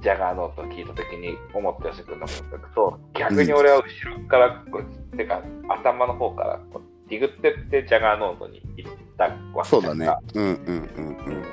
[0.00, 4.80] ジャガーノートを聞いたときに思った吉君の感覚と、逆に俺は後ろからこ
[5.12, 10.08] う、てか頭の方からこうディグってってジャガーノートに行ったわけそうだね。
[10.34, 10.56] うんうん
[10.96, 11.44] うんうん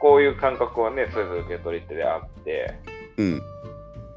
[0.00, 2.78] こういう感覚はね、それぞれ受け取り手であって、
[3.16, 3.42] うん。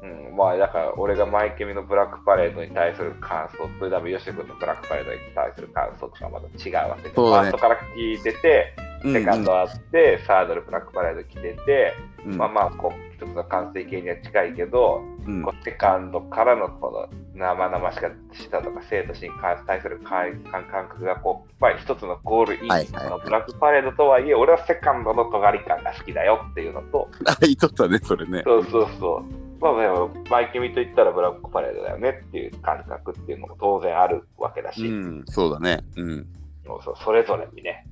[0.02, 0.26] うん。
[0.28, 19.30] うん、まあだから俺がマイケミのブラックパレードに対する感想と、多分吉君のブラックパレードに対する感想とかまた違うわけで、ねファーストから聞いてて、セカンドあって、サードでブラックパレード来てて、うんまあまあ、こう、一つの完成形には近いけど、うんこうセカンドからのこの生々しかしたとか、生と死に
[19.66, 28.42] 対する感覚がこう、やっぱり一つのゴールイン、はいはいこのブラックパレードとはいえ、俺はセカンドの尖り感が好きだよっていうのと、あ、言いとったね、それね。
[28.44, 29.42] そうそうそう。
[29.62, 35.84] まあ、でもマイケミと言ったらブラックパレードだよねっていう感覚っていうのも当然あるわけだし、うん、そうだね。
[35.96, 36.26] うん。
[36.66, 37.86] そうそうそれぞれにね、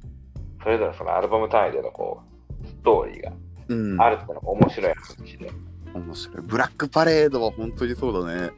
[0.62, 2.22] それぞれそのアルバム単位でのこ
[2.62, 3.32] う、ストーリーが
[3.68, 4.00] うん。
[4.00, 5.50] あるってのが面白いやつだしね。
[5.94, 6.42] 面白い。
[6.42, 8.50] ブラックパレードは本当にそうだね。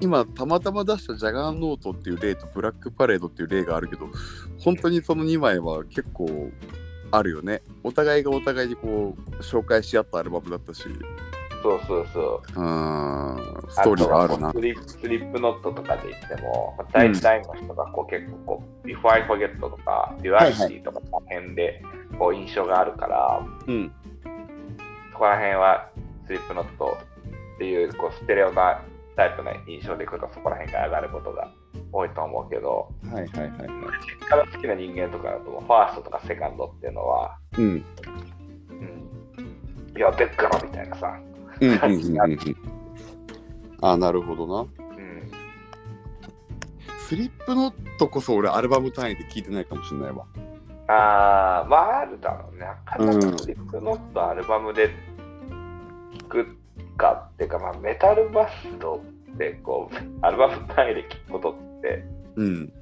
[0.00, 4.08] 今、たまたま出したジャガーノートっていう例とブラックパレードっていう例があるけど、
[4.58, 6.50] 本当にその2枚は結構
[7.10, 7.62] あるよね。
[7.84, 10.84] お互いがお互いにこう、紹介し合ったアルバムだったし、
[11.64, 12.60] そうそうそう。
[12.60, 14.52] うーん、ストーリーがあるな。
[14.52, 21.82] スリスリップノットとかで言っても、まあ大体の人がこう結構こう、Before I Forget とか、Duality とかこの辺で
[22.18, 23.90] こう印象があるから、うん。
[25.12, 25.88] そこら辺は
[26.26, 26.98] スリップノット
[27.54, 28.82] っていうこうステレオな
[29.16, 31.50] タイプの印象でいくとそこら辺が上がることが
[31.92, 33.68] 多いと思うけど、はいはいはいはい。
[34.20, 37.84] そっから好きな人間とかだと、ファーストとかセカンドっていうのは、うん。
[38.68, 41.18] うん、いや、でっからみたいなさ、
[41.60, 42.56] うんうんうんうんうん。
[43.80, 44.60] あ、なるほどな。
[44.60, 45.30] うん、
[47.06, 50.24] スリップノットこそ俺アルバム単位で聞いてないかもしれないわ。
[50.86, 52.66] あー、まああるだろうね。
[52.66, 54.90] なかなうんかスリップノットアルバムで
[56.20, 56.56] 聴く
[56.96, 59.02] かっていうか、まあ、メタルバンド
[59.34, 62.04] ってこう、アルバム単位で聴くことって、
[62.36, 62.72] うん。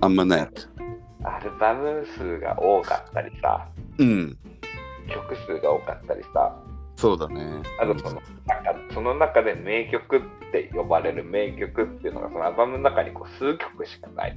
[0.00, 0.48] あんまない。
[1.24, 4.38] アルバム数が多かったりさ、うん。
[5.08, 6.56] 曲数が多かったりさ、
[6.98, 7.62] そうだね。
[7.80, 14.36] あとそのなんかその中で名曲って呼ばれる名曲っていうのがそのアルバムの中にこう数曲しかない。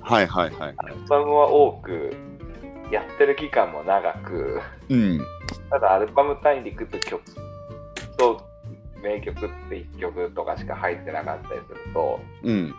[0.00, 0.74] はいはいはい。
[0.76, 2.14] アルバムは多く、
[2.92, 5.20] やってる期間も長く、うん。
[5.70, 7.22] ただアルバム単位でいくと曲
[8.18, 8.46] と
[9.02, 12.74] 名曲って1曲とかしか入ってなかったりすると、うん。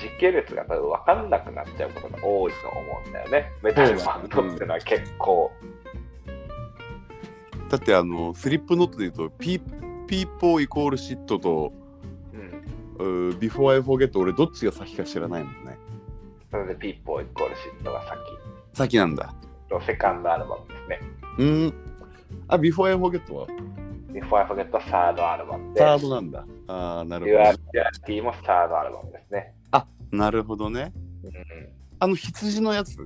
[0.00, 3.52] 時系列が多分分かんなくなっちゃうことが多いと思うんだよね。
[3.62, 5.52] メタルバンドっていうのは結構。
[7.68, 9.58] だってあの、スリップノットで言うと、ピ
[10.06, 11.72] ピーポーイコールシットと、
[12.98, 13.28] うん。
[13.28, 15.76] うー Before I Forget 俺どっちが先か知らないもんね。
[16.50, 18.18] それでピッポーイコールシットが先
[18.72, 19.34] 先なんだ。
[19.70, 21.00] のセカンドアルバムですね。
[21.38, 21.74] うん。
[22.48, 23.46] あ、Before I Forget は
[24.12, 26.46] ？Before I Forget はサードアルバムで、サードなんだ。
[26.68, 27.38] ああ、なるほど。
[27.72, 29.52] デュアティもサードアルバムですね。
[30.12, 30.92] なるほどね。
[31.24, 31.32] うん、
[31.98, 32.96] あの羊のやつ？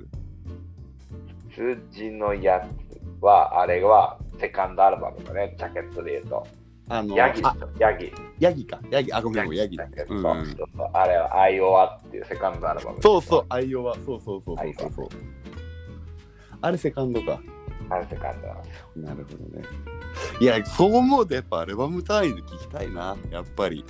[1.55, 2.90] 数字のやつ
[3.21, 6.47] は、あれはセカンドアルバムのね、ジャケットで言うと、
[6.89, 8.13] あの、ヤギあ、ヤギ。
[8.41, 8.81] ヤギか。
[8.91, 10.05] ヤギ、あ、ごめんヤギだだけ。
[10.05, 13.01] ど、うんそうそうそうあれはアイオワっていうセカンドアルバム。
[13.01, 13.95] そうそう、アイオワ。
[13.95, 15.09] そうそうそうそうそうそう。
[16.63, 17.41] あれセカンドか。
[17.91, 19.01] あれセカンド。
[19.01, 19.65] なるほどね。
[20.41, 23.17] いや、そう思うとやっぱアルバム単位で聞きたいな。
[23.31, 23.85] やっぱり。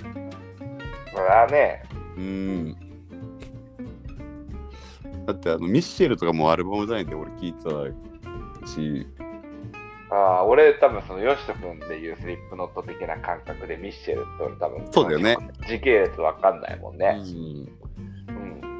[1.13, 1.83] これはね、
[2.17, 2.75] うん。
[5.25, 7.63] だってあのミッシェルとかもアルバム単位で俺聞いて
[8.61, 9.07] たし、
[10.13, 15.37] あー俺多分そのヨシト君でいうスリップノット的な感覚でミッシェルって俺多分そうだよね。
[15.67, 17.13] 時系列わかんないもんうね。
[17.15, 17.69] ん、うん。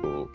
[0.02, 0.30] そう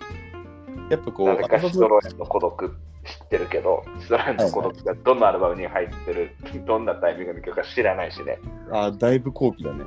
[0.90, 6.30] やっぱこう、なぜかシトロエンの孤独知ってるけど、シトロエンの孤独がどんなアルバムに入ってる、
[6.66, 8.38] どんなタイミングの曲か知らないしね。
[8.72, 9.84] あだいぶ後期だね。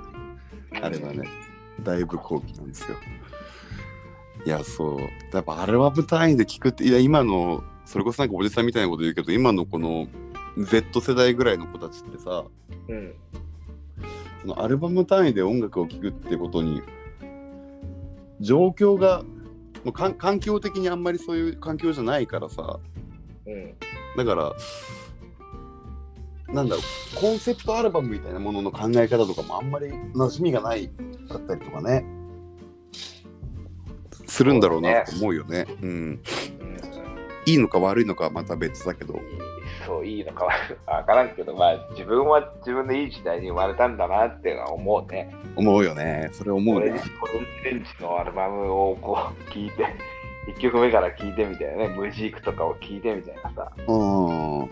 [0.81, 1.27] あれはね、
[1.81, 2.97] だいぶ後期なんですよ。
[4.45, 4.99] いや、そう。
[5.33, 10.07] やっぱアルバム単位で聞くって、いや、今の、それこそなんかおじさんみたいなこと言うけど、今のこの
[10.59, 12.43] Z 世代ぐらいの子たちってさ、
[12.87, 13.13] うん。
[14.41, 16.81] そのアルバム単位で音楽を聴くってことに、
[18.39, 19.23] 状況が、
[19.83, 22.79] もうかん環境的にあんまりそういう環境じゃないからさ、
[23.45, 23.75] うん。
[24.17, 24.53] だから、
[26.53, 30.89] なんだろう、コンセプトアルバムみたいなものの考え方とかもあんまり馴染みがない
[31.29, 32.05] かったりとかね、
[34.25, 35.67] するんだろうなと思うよね。
[35.81, 35.89] うん。
[35.89, 36.19] うん
[37.45, 39.19] いいのか悪いのかはまた別だけど。
[39.89, 40.45] そう、いいのか
[40.85, 45.33] わからんけど、まあ、自分は自分でいい時代に生まれたんだなっていうのは思うね。
[45.55, 46.29] 思うよね。
[46.31, 46.81] それ思うね。
[46.81, 47.09] オレンジ
[47.63, 49.87] レンジのアルバムをこう 聞いて、
[50.47, 54.69] 1曲目から聞いてみたいなね、ムジークとかを聞いてみたいなさ、うん。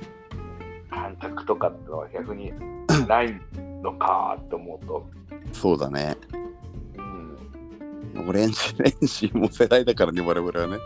[0.91, 2.53] 感覚とかってのは逆に
[3.07, 3.33] ない
[3.81, 5.05] ののかと思うと、
[5.51, 6.15] そうだね。
[8.15, 10.77] うん、オレンジレンジも世代だからね、我々はね。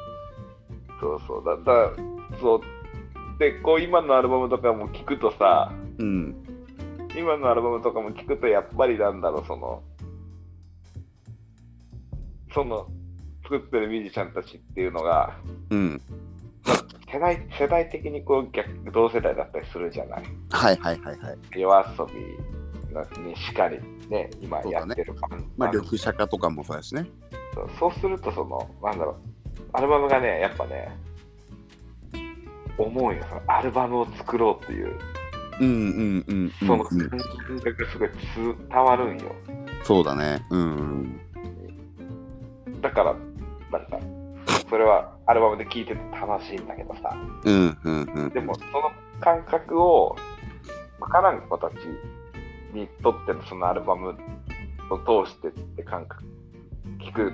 [0.99, 1.89] そうそう、だだ
[2.39, 2.61] そう。
[3.41, 6.35] で、こう今のアルバムとかも聞くとさ、うん。
[7.17, 9.81] 今のアルバムとかも聞くとやっぱりなんだろうその
[12.53, 12.87] その
[13.43, 15.35] 作ってるミュージシャンたちっていうのが
[15.71, 16.01] うん。
[17.11, 20.23] 世代世代的にこう逆同世代だったりするじゃない？
[20.51, 21.37] はいはいはいはい。
[21.59, 27.07] 夜遊びのにしかりね今やってるバンまあ、緑茶化とかもそうだしね。
[27.55, 29.15] そうそうするとそのなんだろう
[29.73, 30.95] アルバムがねやっぱね
[32.81, 34.97] 思うよそのアルバムを作ろうっていう
[35.59, 37.19] うんうんうんそのうん、感
[37.59, 38.09] 覚がすごい
[38.69, 39.35] 伝わるんよ
[39.83, 40.45] そうだね。
[40.49, 41.19] うん。
[42.81, 43.15] だから、
[43.71, 43.99] なんか、
[44.69, 48.29] それはアルバムで聴いてて楽しいんだけどさ、うんうんうん。
[48.29, 50.15] でもその感覚を
[50.99, 51.73] 分からん子たち
[52.73, 54.15] にとってのそのアルバム
[54.89, 56.23] を通してって感覚、
[56.99, 57.33] 聞く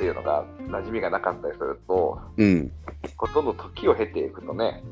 [0.00, 2.72] っていうのが馴染みがなかったりすると、うん。
[3.18, 4.82] ほとんど時を経ていくとね、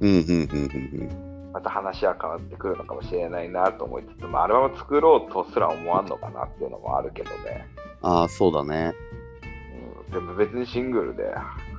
[0.00, 7.66] うんうんうんうんまた話は変わってくるのかもしれないなと思いつつ、まあ、アルバム作ろうとすら思わんのかなっていうのもあるけどね。
[8.02, 8.92] ああ、そうだね。
[10.08, 11.32] うん、でも別にシングルで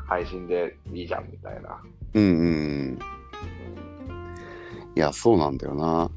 [0.07, 1.79] 配信でいいじゃんみたいな。
[2.13, 2.43] うんうんう
[2.93, 2.99] ん。
[4.95, 6.09] いや、そうなんだよな。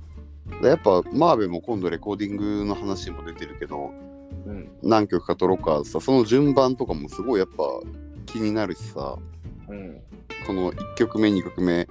[0.63, 4.10] でやっぱ、マーベも今度レコーディングの話も出てるけど、うん。
[4.83, 7.65] 何曲か撮ろうかさ、その順番とかもすごいやっぱ
[8.27, 9.17] 気になるしさ、
[9.69, 10.01] うん。
[10.47, 11.89] この1曲目、2曲目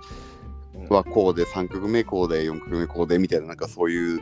[0.89, 4.21] はこうで、3曲目こうで、4曲目こうでみたいな、なんかそういう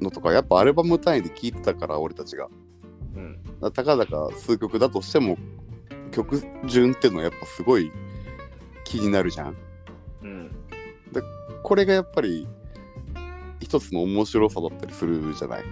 [0.00, 2.48] のとか、やっぱアルバム単位で聴いてたから、俺たちが。
[3.14, 3.38] うん。
[3.60, 5.36] だたかだか数曲だとしても、
[6.12, 7.92] 曲順っていうのはやっぱすごい
[8.84, 9.56] 気になるじゃん。
[10.22, 10.50] うん。
[11.62, 12.48] これがやっぱり
[13.60, 15.64] 一つの面白さだったりするじゃない？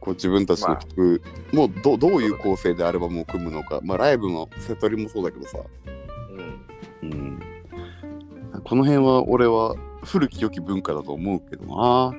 [0.00, 0.06] うん。
[0.06, 5.58] こう自分たちの曲、もうどどういう構成でアルバムを組むのか、まあライブのセトリもそうだけどさ、
[7.02, 7.10] うん。
[7.10, 7.40] うん、
[8.64, 12.14] この辺は俺は古き良き文化だと思うけどな。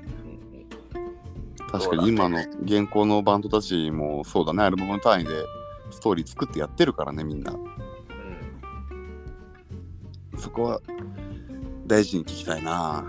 [1.71, 5.29] 確かに今の現行のバンドたちもそうだね、アルバム単位で
[5.89, 7.55] ストーリー作ってやってるからね、みんな。
[10.37, 10.81] そこは
[11.87, 13.05] 大事に聞きたいな。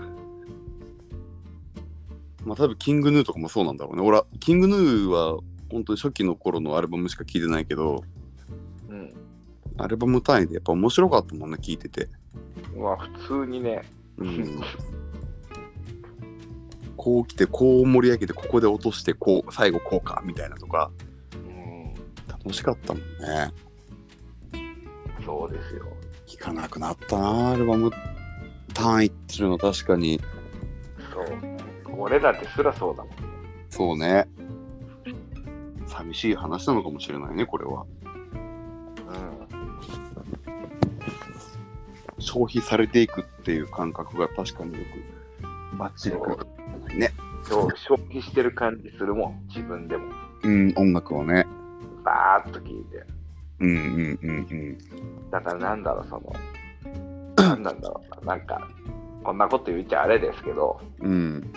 [2.45, 4.01] まあ多分キングヌーとかもそうなんだろうね。
[4.01, 5.39] 俺はキングヌーは
[5.71, 8.03] 本当に初期の頃のアルバムしか聞いてないけど、
[8.89, 9.13] うん。
[9.77, 12.09] アルバム単位でやっぱ面白かったもんね、聞いてて。
[12.75, 12.83] うん。
[12.83, 13.81] まあ普通にね、
[14.17, 14.61] うん。
[16.95, 20.91] こう来て、こう盛り上げて、ここで落として、こう、最後こうか、みたいなとか、
[21.33, 21.93] うん。
[22.27, 23.51] 楽しかったもんね。
[25.25, 25.85] そうですよ。
[26.27, 27.91] 聞かなくなったな、アルバム
[28.73, 30.21] 単位っていうのは確かに。
[31.11, 31.52] そう。
[31.97, 33.13] 俺らですらそうだもん。
[33.69, 34.27] そうね。
[35.87, 37.85] 寂しい話なのかもしれないね、これは。
[38.03, 38.09] う
[38.99, 39.53] ん。
[42.19, 44.79] 消費されていくっていう感覚が確かによ
[45.71, 46.47] くバッチリく
[46.89, 47.11] るね。
[47.43, 50.05] そう消費してる感じするもん、自分でも。
[50.43, 51.45] うん、音楽をね。
[52.03, 53.03] バーッと聞いて。
[53.59, 54.77] うんうんうんうん。
[55.29, 56.33] だからなんだろう、その、
[57.35, 58.67] な んなんだろうな、なんか、
[59.23, 61.53] こんなこと言っちゃあれですけど、うん。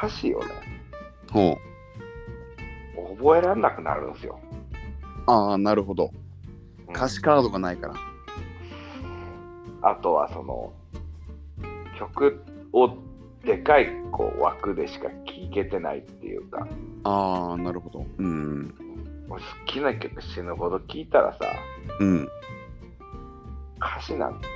[0.00, 0.46] 歌詞をね、
[1.32, 1.58] ほ
[3.12, 3.16] う。
[3.16, 4.38] 覚えられなくなるんですよ。
[5.26, 6.10] ああ、なるほど。
[6.88, 7.94] うん歌詞カードがないから。
[9.82, 10.72] あとはその
[11.98, 12.96] 曲を
[13.44, 15.12] でかいこう枠でしか聴
[15.52, 16.66] けてないっていうか
[17.04, 18.06] ああ、なるほど。
[18.18, 18.74] うん。
[19.28, 21.38] もう好きな曲死ぬほど聴いたらさ
[22.00, 22.28] うん。
[23.78, 24.46] 歌詞なんて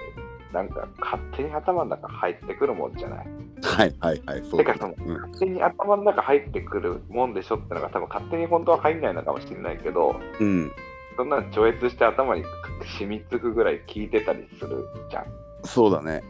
[0.53, 3.27] なんか勝手に頭の中入ってくるもんじゃない？
[3.63, 4.43] はいはいはい。
[4.51, 10.73] そうだてかそのうん勝手に頭の中入ってくるもんでしょってのが多分勝手に本当は入んないのかもしれないけどうん。
[11.17, 12.45] そんなの超越して頭に
[12.99, 15.27] 染みつくぐらい聴いてたりするじゃん
[15.65, 16.23] そうだね。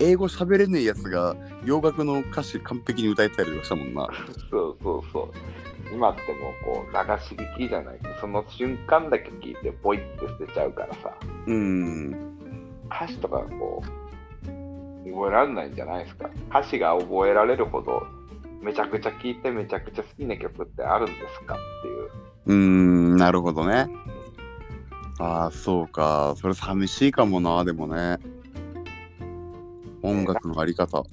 [0.00, 4.08] 英語喋れねえやつが洋楽の歌詞完璧に歌えたりとかしたもんな。
[4.50, 5.94] そうそうそう。
[5.94, 11.14] 今ってもうこう流し聞きじゃないその瞬間だけ聞いてポイって捨てちゃうからさ、
[11.46, 12.10] うん。
[12.94, 16.30] 歌詞とかこう、覚えられないんじゃないですか。
[16.50, 18.06] 歌詞が覚えられるほど、
[18.60, 21.54] めちゃくちゃ聴いてめちゃくちゃ好きな曲ってあるんですか？
[21.54, 22.10] っていう。
[22.46, 23.88] うーん、なるほどね。
[25.18, 26.34] ああ、そうか。
[26.36, 28.18] それ寂しいかもな、でもね。
[30.02, 31.04] 音楽のあり方。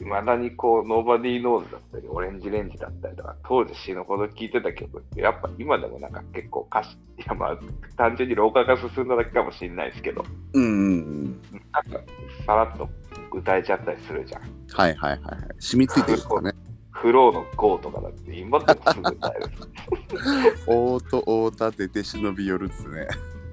[0.00, 7.58] いまだにこう、Nobody Knows だったり、オレンジレンジだったりとか、当時死ぬほど聴いてた曲って、やっぱ今でもなんか結構歌詞、いやまあ、
[7.96, 11.40] 単純に老化が進んだだけかもしれないですけど、うんうん
[11.72, 12.00] なんか
[12.46, 12.88] さらっと
[13.32, 14.42] 歌えちゃったりするじゃん。
[14.72, 15.56] はいはいはいはい。
[15.58, 16.52] 染みついてるからね。
[16.90, 19.50] フローの GO とかだって、今でもすぐ歌える。
[20.66, 23.06] おーとおー立てて忍び寄るっすね。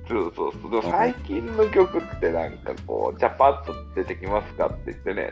[0.07, 0.71] そうそうそう。
[0.71, 5.31] でも最近の曲ってなんかこう、じゃあパッと出てきますかって言ってね、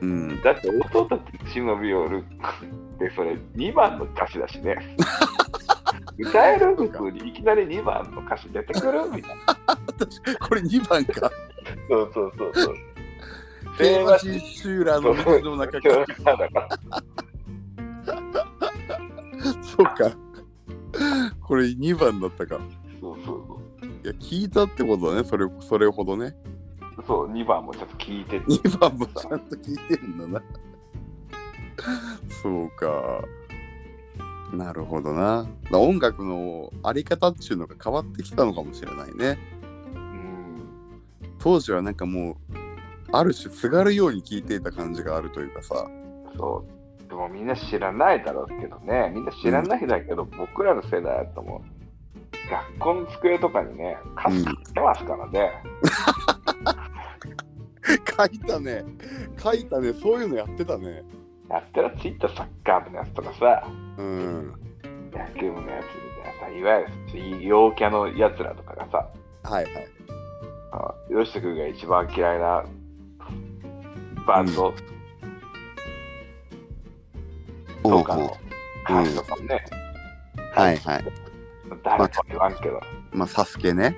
[0.00, 0.42] うん。
[0.42, 4.76] だって音だって忍び寄るってそれ2番の歌詞だしね。
[6.18, 10.36] 歌える普通にいきなり2番の歌詞出てくるみたいな。
[10.48, 11.30] これ2番か。
[11.88, 12.74] そうそうそうそう。
[13.76, 16.68] 平和シシューラーの水の中か。
[19.62, 20.16] そうか。
[21.40, 22.58] これ2番だったか。
[23.00, 23.67] そうそうい
[24.08, 26.34] や、聞いたってことだね、それそれほどね。
[26.96, 27.04] そう。
[27.06, 28.46] そう、2番もちょっと聞いてて。
[28.46, 30.42] 2番もちゃんと聞いてるんだな。
[32.42, 33.22] そうか。
[34.52, 35.46] なるほどな。
[35.70, 39.38] だ音楽のあり方っていうのが変わってきたのかもしれないね。
[39.94, 40.62] うん。
[41.38, 42.36] 当時はなんかもう、
[43.12, 45.86] ある種すがるように聞いていた感じがあるというかさ。
[46.36, 46.64] そ
[47.06, 47.08] う。
[47.08, 49.10] でもみんな知らないだろうけどね。
[49.14, 51.77] みんな知らないだけど、僕らの世代だともう、
[52.50, 55.52] 学校の机とかにね、歌詞書いてますからね。
[58.16, 58.84] 書いたね。
[59.42, 59.92] 書いたね。
[59.94, 61.02] そういうのやってたね。
[61.48, 63.66] やったらツイッターサッカー部のやつとかさ、
[63.96, 64.54] うん。
[65.12, 65.90] 野球部のやつみ
[66.22, 69.08] たいなさ、いわゆる陽キャのやつらとかがさ、
[69.44, 69.88] はいはい。
[70.70, 72.64] あ吉田君が一番嫌いな
[74.26, 74.74] バンド
[77.82, 78.36] とかの
[78.84, 79.64] 歌詞とかもね、
[80.52, 81.04] はいはい。
[81.82, 82.80] 誰とは言わんけど、
[83.12, 83.96] まあ、サスケね。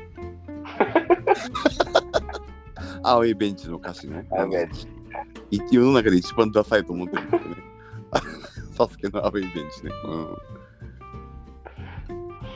[3.03, 4.29] 青いベンチの歌詞ね。
[5.71, 7.57] 世の中で一番ダサいと思ってるんだよね。
[8.77, 9.91] サスケの青いベンチね。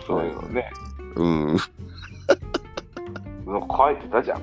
[0.06, 0.70] そういうのね、
[1.16, 1.56] うん。
[3.46, 4.42] 書いてたじゃん、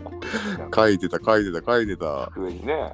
[0.74, 2.32] 書いてた書いてた書いてた。
[2.34, 2.94] 机にね。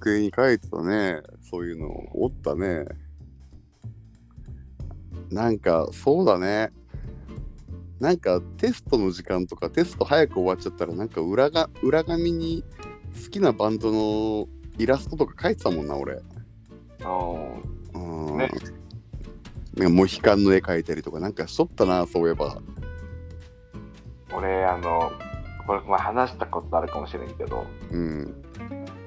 [0.00, 1.20] 机に書いてたね。
[1.50, 2.86] そういうのおったね。
[5.30, 6.72] なんか、そうだね。
[8.00, 12.62] なんかテストの時間とかテスト早く終わっちゃったらなんか裏が裏紙に
[13.24, 16.14] 好きなバンドのイラストとか書いてたもんな俺。
[16.14, 16.22] う
[17.94, 18.36] うん。
[18.36, 18.50] ね
[19.76, 22.54] なんかモヒカンの絵描いたりとかなんかしとったなそういえば。
[22.54, 22.64] ん、
[24.34, 25.12] 俺、あの、
[25.66, 28.44] これ、まあ、話したことあるかもしれんけど、うん。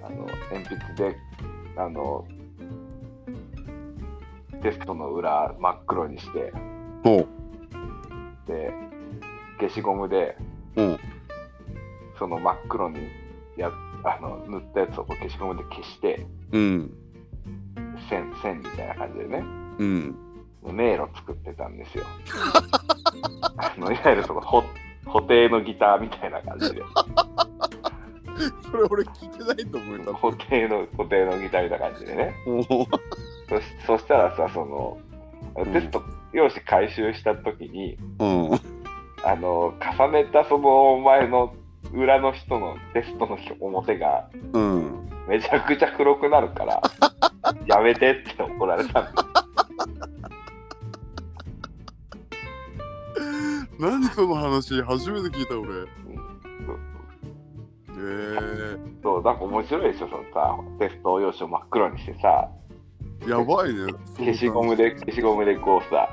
[0.03, 1.17] あの鉛筆で、
[1.75, 2.27] あの、
[4.61, 6.51] テストの裏真っ黒にして、
[7.03, 7.48] ほう。
[8.49, 8.73] で、
[9.59, 10.35] 消しゴムで、
[10.75, 10.99] うん。
[12.17, 12.99] その真っ黒に
[13.55, 13.71] や
[14.03, 16.93] あの塗ったやつをこう消しゴムで消して、うん。
[18.09, 19.43] 線、線みたいな感じでね、
[19.77, 20.15] うん。
[20.63, 22.05] 迷路作ってたんですよ。
[23.57, 24.63] あのいわゆるそのほ
[25.05, 26.81] 補定のギターみたいな感じで、
[28.71, 32.33] それ俺聞いてないと思う補定の補定のギターみたいな感じでね。
[33.49, 34.97] そしそしたらさ、その、
[35.73, 38.51] テスト用紙回収したときに、うん。
[39.23, 41.53] あの、重ねたそのお前の
[41.93, 45.09] 裏の人のテストの表がうん。
[45.27, 46.81] めちゃくちゃ黒くなるから、
[47.67, 49.07] やめてって怒られた
[53.79, 55.69] 何その話初めて聞いた俺。
[55.69, 55.87] う
[58.01, 62.49] えそう、なんか面白いでしょ、そのさ、テスト用紙を真っ黒にしてさ、
[63.27, 63.91] やばいね。
[64.17, 66.09] 消しゴムで、消しゴムでこうさ、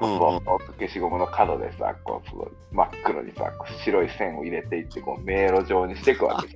[0.00, 3.52] うんうんポンポンと消しゴムの角でさ、こう、すごい真っ黒にさ、
[3.84, 6.48] 白い線を入れていって、こう、迷路状にしていくわけ。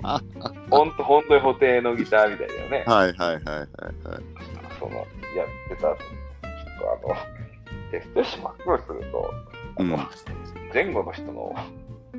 [0.71, 2.85] ほんと、ほんとに補定のギターみたいだよね。
[2.87, 3.69] はいはいはいはいはい。
[4.79, 5.05] その、や
[5.45, 5.97] ってた、ちょっ
[7.03, 7.17] とあの、
[7.91, 9.35] テスト用紙真っ黒にすると、
[9.77, 10.09] あのうん
[10.75, 11.55] 前後の人の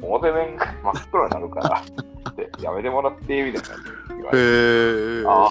[0.02, 1.84] 表面が真っ黒になるから、
[2.32, 5.24] ってやめてもらっていいみたいな感じで言われて、へえ。
[5.26, 5.50] あ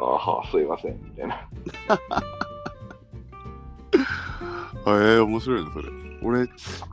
[0.00, 1.48] ああ、すいません、みたいな。
[4.86, 5.88] へえ、面白いね、それ。
[6.22, 6.48] 俺、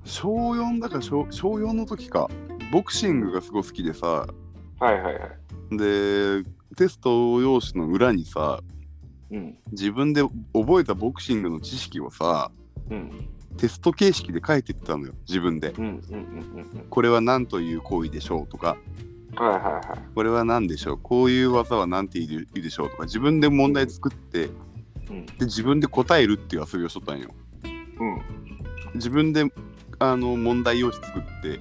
[0.06, 2.30] 小4だか小小4の時か、
[2.72, 4.28] ボクシングがすごい好きでさ、
[4.80, 5.20] はいはいは
[5.72, 5.78] い。
[5.78, 6.44] で、
[6.76, 8.62] テスト用紙の裏にさ、
[9.30, 9.58] うん。
[9.72, 10.22] 自分で
[10.54, 12.52] 覚えたボクシングの知識をさ、
[12.90, 13.30] うん。
[13.58, 15.74] テスト形式で書いてったのよ、自分で。
[16.90, 18.78] これは何という行為でしょうとか、
[19.36, 19.84] はいはいはい。
[20.16, 24.50] これは何でしょう、こういう技は何て言うでしょうとか、自分で問題作って、
[25.10, 25.26] うん。
[25.26, 27.30] で自分で答えるっていう遊びをしとったんよ。
[28.02, 28.22] うん。
[28.96, 29.46] 自分で
[30.00, 31.60] あの問題用紙作って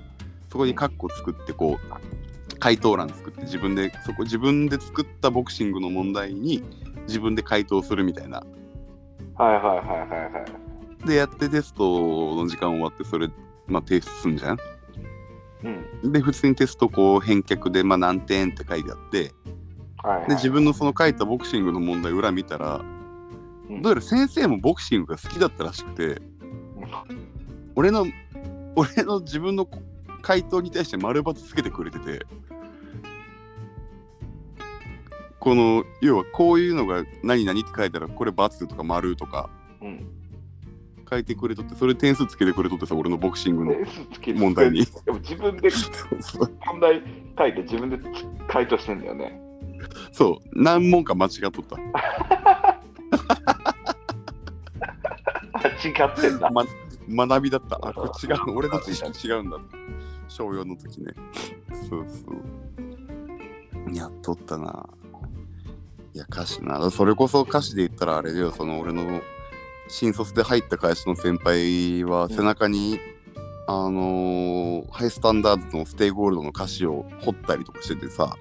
[0.50, 6.62] そこにカッコ作ってこう回答欄作って自分でそこ自分で作ったボクシングの問題に
[7.06, 8.42] 自分で回答するみたいな
[9.36, 10.40] はいはいはいはいは
[11.04, 11.06] い。
[11.06, 13.28] でやってテストの時間終わってそれ
[13.66, 14.58] まあ提出すんじゃん
[16.02, 16.12] うん。
[16.12, 19.32] で普通にテストこう返却でまあ何点って書いてあって
[20.02, 22.80] はいはいで自分のその書いたボクシングの問題裏見たら
[23.68, 26.20] うんどうやら先生もボクシングが好きだったらしくて
[27.74, 28.06] 俺の
[28.76, 29.68] 俺の自分の
[30.22, 32.26] 回答に対して丸×つけてくれてて
[35.38, 40.20] この要はこういうのが何々って書いたらこれ×とか丸とかうん。
[41.10, 43.74] 書いてくれとってそれ点数つけてくれとってさ俺のボクシングの
[44.36, 44.86] 問題に。
[45.04, 45.68] でも自分で
[46.64, 47.02] 問題
[47.36, 47.98] 書いて自分で
[48.46, 49.40] 回答してんだよね。
[50.12, 50.48] そう。
[50.52, 51.76] 何問か間違っとった
[55.62, 56.50] 間違ってんだ。
[56.50, 57.78] ま、学びだった。
[57.82, 58.40] あ、これ違う。
[58.56, 59.58] 俺の知識違うんだ。
[60.28, 61.12] 小4の時ね。
[61.88, 63.94] そうそう。
[63.94, 64.88] やっとったな。
[66.14, 66.90] いや、歌詞な。
[66.90, 68.50] それこそ歌詞で言ったらあれだよ。
[68.50, 69.20] その俺の
[69.88, 72.98] 新卒で入った会社の先輩は背中に、
[73.66, 78.36] あのー Hi-STANDARD の Stay Gold の歌詞を彫ったりとかしててさ、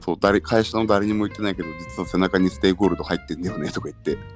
[0.00, 4.26] そう誰会社の誰にも言ってないけど、実は背中に Stay Gold 入ってんだよねとか言って、うんうん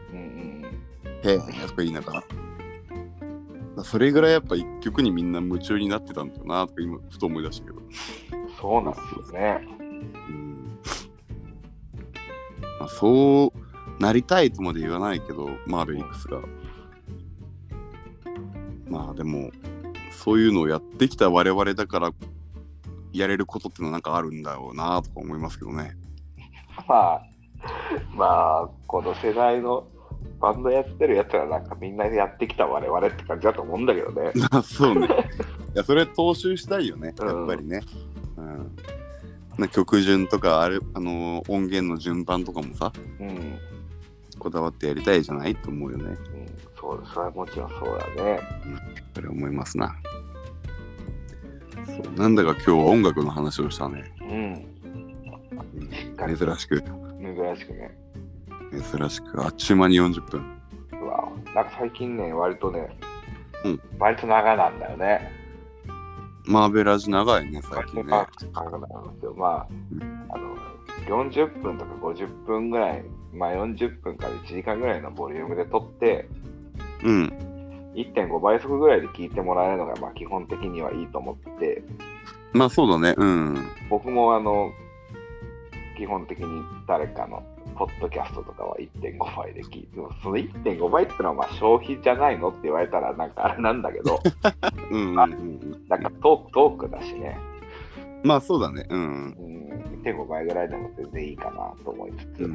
[1.24, 2.20] へえとか言いながら。
[2.20, 2.34] だか
[3.76, 7.82] らそれぐらいやっぱ一曲にみんな夢中になってたんだよなとか今ふと思い出したけど。
[8.60, 9.60] そうなんですよね。
[10.28, 10.78] うん
[12.80, 16.40] まあ、そうなりたいとまで言わないけど、マーベリックスが。
[18.88, 19.50] まあでも、
[20.12, 22.12] そういうのをやってきた我々だから、
[23.12, 25.96] やれることってのはなんかあるんだろうなとか思いますけどね。
[26.86, 27.22] まあ、
[28.14, 28.26] ま
[28.64, 29.88] あ、この世代の
[30.40, 34.32] バンドやってるやつらなんかみんなやってきた我々って感じだと思うんだけどね。
[34.62, 35.08] そうね。
[35.74, 37.80] いや、それ踏襲したいよね、やっぱりね。
[38.36, 38.76] うん。
[39.58, 43.28] な曲順とかあれ、あのー音源の順番とかもさ、うん。
[43.28, 43.58] うん、
[44.38, 46.16] こだわってやりたいじゃないと思うよね。
[46.80, 48.40] そうそれはもちろんそうだね。
[49.14, 49.96] それ思いますな。
[51.84, 54.12] そうなんだか今日は音楽の話をしたね。
[54.20, 54.28] うん。
[54.28, 54.68] うん
[56.18, 57.96] 珍しく、珍しくね。
[58.70, 60.58] 珍しく、あっちゅう間に40分。
[61.00, 62.98] うわなんか最近ね、割とね、
[63.64, 65.32] うん割と長なんだよね。
[66.44, 68.26] マーベラジ長いね、最近ね。
[68.54, 69.34] 長なんですよ。
[69.36, 70.56] まあ、うんあの、
[71.06, 73.04] 40分とか50分ぐらい、
[73.34, 76.28] まあ40分から1時間ぐらいのボリュームで撮って、
[77.04, 77.32] うん。
[77.94, 81.82] 1.5倍速ぐらいで聞いてもらえるのが、まあ基本的にはいいと思ってて、
[82.52, 83.68] まあそうだね、うん。
[83.90, 84.70] 僕もあの、
[85.96, 87.42] 基本的に誰かの
[87.78, 89.88] ポッドキャストとかは1.5倍で聞いて、
[90.22, 94.20] その1.5倍ってのはまあ消費じゃないのって言われたらなんかあれなんだけど、
[94.90, 95.14] うんうん。
[95.14, 95.30] なん
[96.02, 97.38] かトークトークだしね、
[98.24, 99.00] まあそうだね、うん。
[99.00, 102.54] うん、1.5倍ぐらいでも全然いいかなと思いつつ、うん。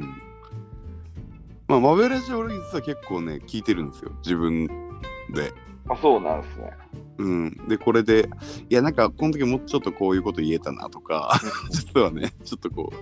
[1.68, 5.52] まあ、マーベラジ俺実は結構ね、聞いてるんですよ、自分で。
[5.88, 6.70] あそうなんですね。
[7.18, 7.68] うん。
[7.68, 8.28] で、これで、
[8.68, 11.38] いや、なんか、この時もうちょっとこういうこと言えたなとか、
[11.70, 12.96] 実はね、ちょっとこう、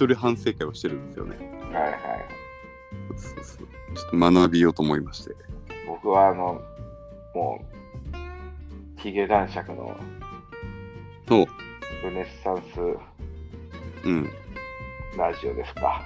[0.00, 1.36] 一人反省会をしてるんですよね。
[1.70, 1.94] はいはい。
[3.18, 3.68] そうそう。
[3.94, 5.34] ちょっと学びようと思いまして。
[5.86, 6.62] 僕はあの、
[7.34, 7.62] も
[8.96, 9.94] う、ヒゲ男爵の
[11.28, 11.46] そう。
[12.02, 12.80] ルネッサンス
[14.06, 14.30] うん。
[15.18, 16.00] ラジオですか。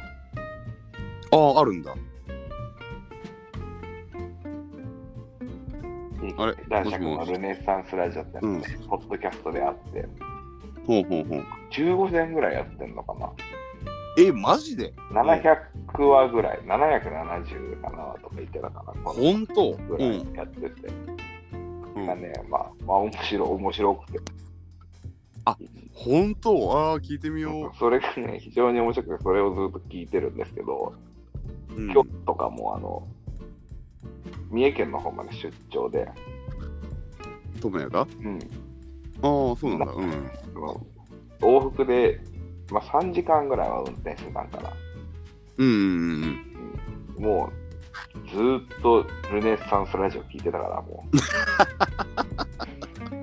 [1.31, 1.95] ああ、あるんだ。
[6.37, 6.57] あれ？
[6.69, 10.09] 男爵のもしもしルネッサンスラジオって、うんポッドキャストであって、
[10.85, 11.45] ほうほうほう。
[11.71, 13.31] 15年ぐらいやってんのかな。
[14.17, 18.93] え、マジで？700話ぐらい、770かなとか言ってたかな。
[19.03, 24.19] このほんとぐらいやってて、うんがね、まあ、まあ、面白い、面白くて。
[25.93, 30.95] ほんとああ、聞いてみよそれがね、非常に面白くて、それをずっと聞いてるんですけど、
[31.71, 31.75] う。
[31.75, 33.07] うん、今日とかも、あの、
[34.51, 36.09] 三重県の方まで出張で、
[37.61, 38.41] ともやがあうん、あ、
[39.23, 39.93] そうなんだ。
[39.93, 40.29] うん。
[41.41, 42.21] 往復で、
[42.71, 44.73] まあ、3時間ぐらいは運転してたんかな。
[45.59, 46.41] うんうん
[47.17, 47.23] うん。
[47.23, 51.05] もう、ずーっとルネッサンスラジオ聞いてたから、も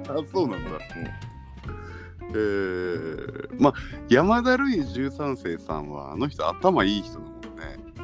[0.07, 0.69] あ、そうなんだ。
[2.29, 3.73] えー、まあ、
[4.09, 7.39] 山田るい13世さんは、あの人頭いい人だもんね。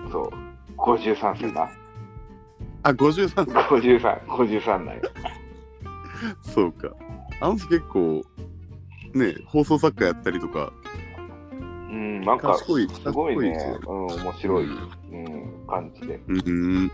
[0.08, 0.32] う、そう、
[0.78, 1.70] 53世な。
[2.84, 3.44] あ、53世。
[3.44, 5.02] 53、53なんよ。
[6.42, 6.90] そうか。
[7.40, 8.24] あの人結構、
[9.14, 10.72] ね、放送作家やったりとか、
[11.90, 12.88] うん、なんか、すごい
[13.40, 16.92] ねうん、面白い、うん、感じで、うん。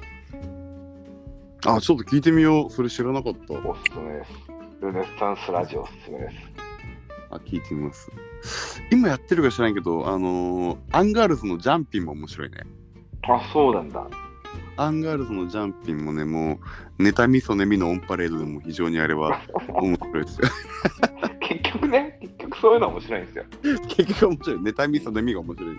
[1.66, 2.70] あ、ちょっと聞いてみよう。
[2.70, 3.54] それ知らなかった。
[3.54, 4.32] おすすめです。
[4.82, 6.36] ルネッサンスラジオおすすめです。
[7.30, 8.12] あ、聞いてみます。
[8.92, 12.58] 今やってるか知らないけど、あのーアンガールズのジャンピンも面白いね。
[13.24, 14.06] あ、そうなんだ。
[14.76, 16.60] アンガールズのジャンピンもね、も
[17.00, 20.48] う、妬み嫉みのオンパレードでも非常にあれは面白いですよ。
[21.94, 23.46] ね、結局そういうの面白いんですよ。
[23.88, 24.60] 結局面白い。
[24.60, 25.78] 妬みその意味が面白い。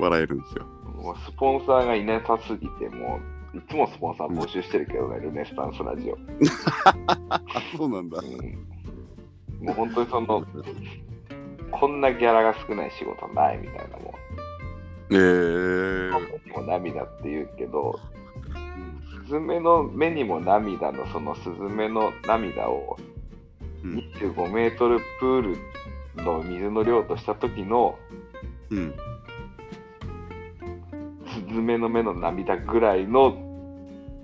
[0.00, 0.66] 笑えるんですよ。
[1.00, 3.20] もうスポンサーがいなさすぎて、も
[3.54, 6.18] ういつもスポンサー募集してるけどね、ルネスタンスラジオ。
[7.30, 7.40] あ、
[7.76, 8.18] そうなんだ。
[8.18, 8.24] う
[9.62, 10.44] ん、もう本当にその、
[11.70, 14.14] こんなギャラが少ない仕事ないみたいなも
[15.10, 18.23] えーん、にも涙って言うけど、ス
[19.26, 22.98] ズメの目にも涙のそのスズメの涙を
[23.82, 25.56] うん25メートルプール
[26.22, 27.98] の水の量とした時の
[28.70, 28.94] うん。
[31.26, 33.36] スズメの目の涙ぐらいの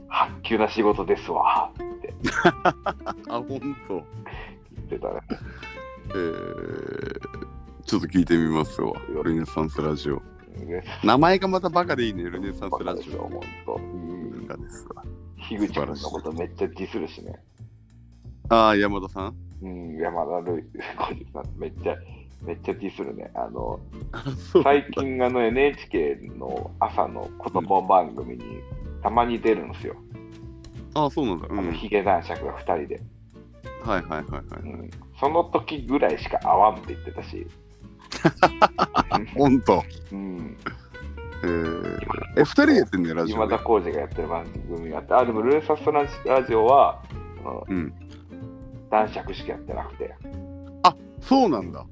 [0.09, 2.15] 発球な仕事ですわって
[3.29, 3.45] あ、ほん
[3.89, 4.03] と。
[4.75, 5.21] 言ってたね。
[6.11, 7.21] えー、
[7.85, 8.93] ちょっと聞いてみますわ。
[9.23, 10.17] ルネサンスラジオ。
[10.65, 13.29] ね名前がまたバカでいいね、ルネサンスラジオ。
[13.29, 13.75] 本当。
[13.75, 15.05] うんバカですわ。
[15.49, 17.39] 樋口君のことめっちゃディスるしね。
[18.49, 19.35] ああ、山田さん？
[19.63, 21.97] うん、山田るい、さん、めっちゃ、
[22.43, 23.31] めっちゃディスるね。
[23.35, 23.79] あの、
[24.63, 28.45] 最近、あの NHK の朝の子供番組に
[29.03, 29.95] たまに出るんですよ。
[30.95, 31.47] ああ、そうなんだ。
[31.49, 31.75] うあの、ん。
[31.75, 33.03] ヒゲ男爵が2人で。
[33.85, 34.43] はいはいはいはい。
[34.63, 34.91] うん。
[35.21, 37.47] その時ぐらいしか会わんって言ってたし。
[39.37, 39.85] ほんと。
[40.13, 40.57] うん。
[41.43, 42.01] えー、
[42.39, 43.65] え、二人でやってんねラジオで今田。
[43.65, 46.07] 耕司がやってる番組があって、あ、でもルーサストラ
[46.45, 47.03] ジオは、
[47.41, 47.95] あのうん。
[48.91, 50.15] 男爵しかやってなくて。
[50.83, 51.85] あ、そうなんだ。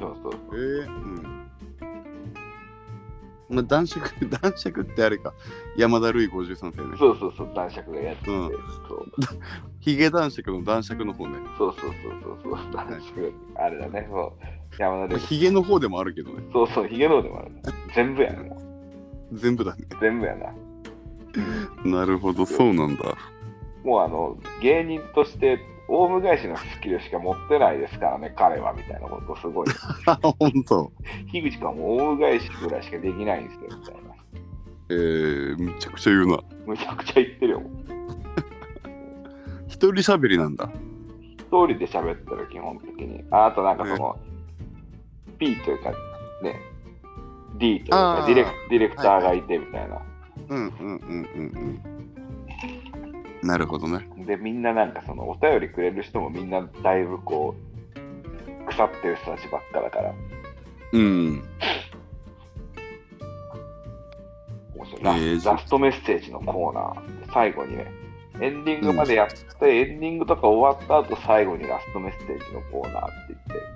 [0.00, 0.32] そうそう。
[0.54, 1.42] えー、うん。
[3.52, 4.10] まあ、男爵、
[4.42, 5.34] 男爵ってあれか。
[5.76, 6.96] 山田るい53世ね。
[6.98, 8.30] そうそうそう、男爵がやってて。
[8.30, 8.58] うんそう
[9.80, 11.38] ヒゲ男爵の男爵の方ね。
[11.58, 14.32] そうそうそうそうそう、男爵、あれだね、そう。
[14.78, 16.44] 山田で、ヒゲの方でもあるけどね。
[16.52, 17.50] そうそう、ヒゲのでもある。
[17.94, 18.52] 全部やね、
[19.32, 19.84] 全部だね。
[20.00, 20.52] 全部やな。
[21.84, 23.16] なるほど、そうなんだ。
[23.84, 25.58] もうあの、芸人として、
[25.88, 29.68] オウム返しのスキルしか持ってないですからね、彼は、みたいなことすごい。
[30.06, 30.92] あ、ほんと。
[31.30, 34.00] 樋口君はもうオウム返しぐらいしかできないんですよ、みたいな。
[34.90, 36.38] えー、むちゃくちゃ言うな。
[36.66, 37.62] むちゃくちゃ言ってるよ。
[39.66, 40.70] 一人喋りなんだ。
[41.38, 43.24] 一人で喋ってる、基本的に。
[43.30, 44.18] ああとなんかその、
[45.38, 45.90] P というか、
[46.42, 46.60] ね、
[47.58, 49.98] D というかディレク、ディレクターがいてみたいな。
[50.48, 51.82] うんうんうんうん
[53.42, 53.46] うん。
[53.48, 54.08] なるほどね。
[54.26, 60.14] で、みんななんかその、お便りくれる人もみんなだいぶこう、腐ってる人たちばっかだから、
[60.92, 61.42] うん。
[65.02, 67.90] ラ,、えーラストメッセージのコーナー、最後にね、
[68.40, 73.66] エンディングまでやって、エンディングとか終わった後、最後にラストメッセージのコーナーって言って、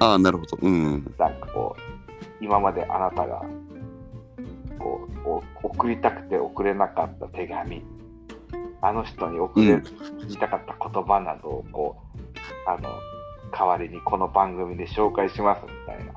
[0.00, 0.58] ああ、なるほど。
[0.60, 1.14] うん。
[1.18, 1.95] なんかこう、
[2.40, 3.42] 今まであなたが、
[4.78, 7.82] こう、お送りたくて送れなかった手紙、
[8.82, 9.82] あの人に送れ、うん。
[10.20, 12.18] 言いたかった言葉などを、こう、
[12.68, 12.88] あの、
[13.52, 16.12] 代わりにこの番組で紹介しますみたいな、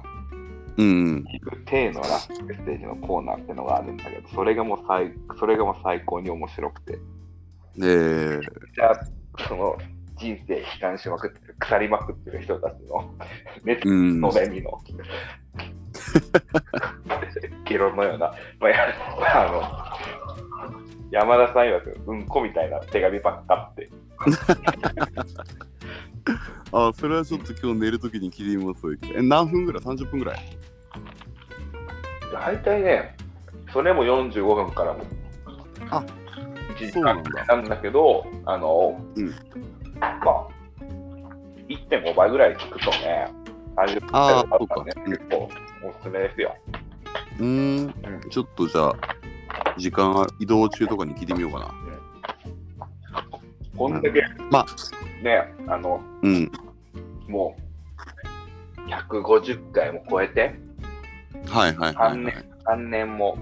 [0.78, 1.26] うん。
[1.28, 7.00] いう体のラストメッセージのコーナーってのがあるんだけど、それがもう最、それがもう最高に面白くて、
[7.78, 7.82] え。
[7.82, 9.06] ー、じゃあ、
[9.48, 9.78] その、
[10.18, 13.14] 人生悲観しまくってる、腐りまくってる人たちの、
[13.64, 14.20] 熱うん。
[14.20, 14.62] の目に
[16.10, 18.88] の、ゲロのような、まあ、や
[19.48, 19.62] あの、
[21.12, 23.90] 山田さん曰く、うんこみたいな手紙ばっかって。
[26.72, 28.82] あ あ、それはちょっと今日寝るときに聞いてみます。
[29.16, 30.40] え、何分ぐらい ?30 分ぐらい？
[32.32, 33.16] 大体ね、
[33.74, 35.00] それも45分からも。
[35.90, 36.04] あ
[36.76, 39.36] 1時そうなん間だなんだけど、あの、うんま
[40.32, 40.48] あ、
[41.68, 43.28] 1.5倍ぐらい聞くとね、
[43.76, 45.50] 30分あーだったらね、結構
[45.84, 46.56] おすすめですよ。
[47.40, 47.94] うーん。
[48.30, 48.96] ちょっとじゃあ、
[49.78, 51.74] 時間移動中とかに聞いてみようかな。
[53.78, 54.22] こんだけ、
[54.52, 54.66] ま
[55.24, 56.52] ね、あの、うん。
[57.28, 57.56] も
[58.78, 60.56] う、150回も超えて、
[61.48, 62.46] はいはいはい、はい。
[62.66, 63.38] 3年も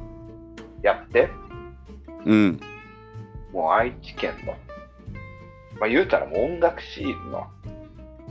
[0.83, 1.29] やって、
[2.25, 2.59] うん。
[3.51, 4.53] もう愛知県の、
[5.79, 7.47] まあ言うたらもう音楽シーンの、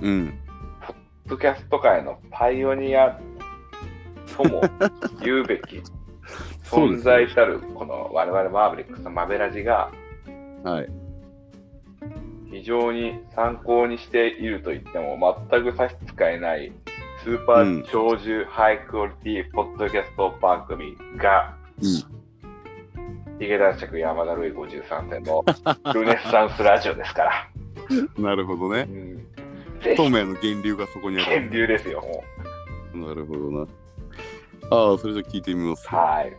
[0.02, 0.38] うん。
[0.86, 0.96] ポッ
[1.26, 3.18] ドキャスト界のパイオニア
[4.36, 4.62] とも
[5.22, 5.82] 言うべき
[6.64, 9.90] 存在たる、この我々マーヴェリックスのマベラジが
[10.64, 10.88] はい。
[12.50, 16.72] 非常に参考にしていると言っても全く差し支えない
[17.22, 23.38] スーパー長寿ハイクオリティポッドキャスト番組が、うん。
[23.38, 25.44] ヒゲ男爵山田ルイ53世の
[25.92, 27.50] ルネッサンスラジオですから。
[28.18, 29.92] なるほどねう。
[29.92, 31.26] ん、透明の源流がそこにある。
[31.26, 32.02] 源流ですよ、
[32.94, 33.66] もなるほどな。
[34.70, 35.88] ああ、それじゃあ聞いてみます。
[35.90, 35.94] う。
[35.94, 36.36] はい。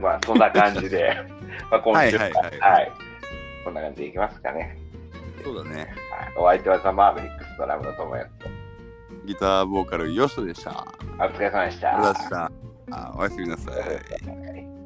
[0.00, 1.16] まあ、そんな感じで、
[1.70, 2.92] まあ、今週も、はいはいはいはい。
[3.64, 4.78] こんな感じでいきますかね。
[5.42, 5.76] そうだね。
[5.76, 5.88] はい、
[6.36, 8.48] お相手はザ・マーベリックスドラムの友也と。
[9.26, 10.86] ギターボーカル、ヨシトでした。
[11.18, 11.94] お疲れ様でした。
[11.94, 12.50] ありがとうございました。
[12.90, 13.74] あおやすみなさい。
[13.76, 13.84] は
[14.56, 14.77] い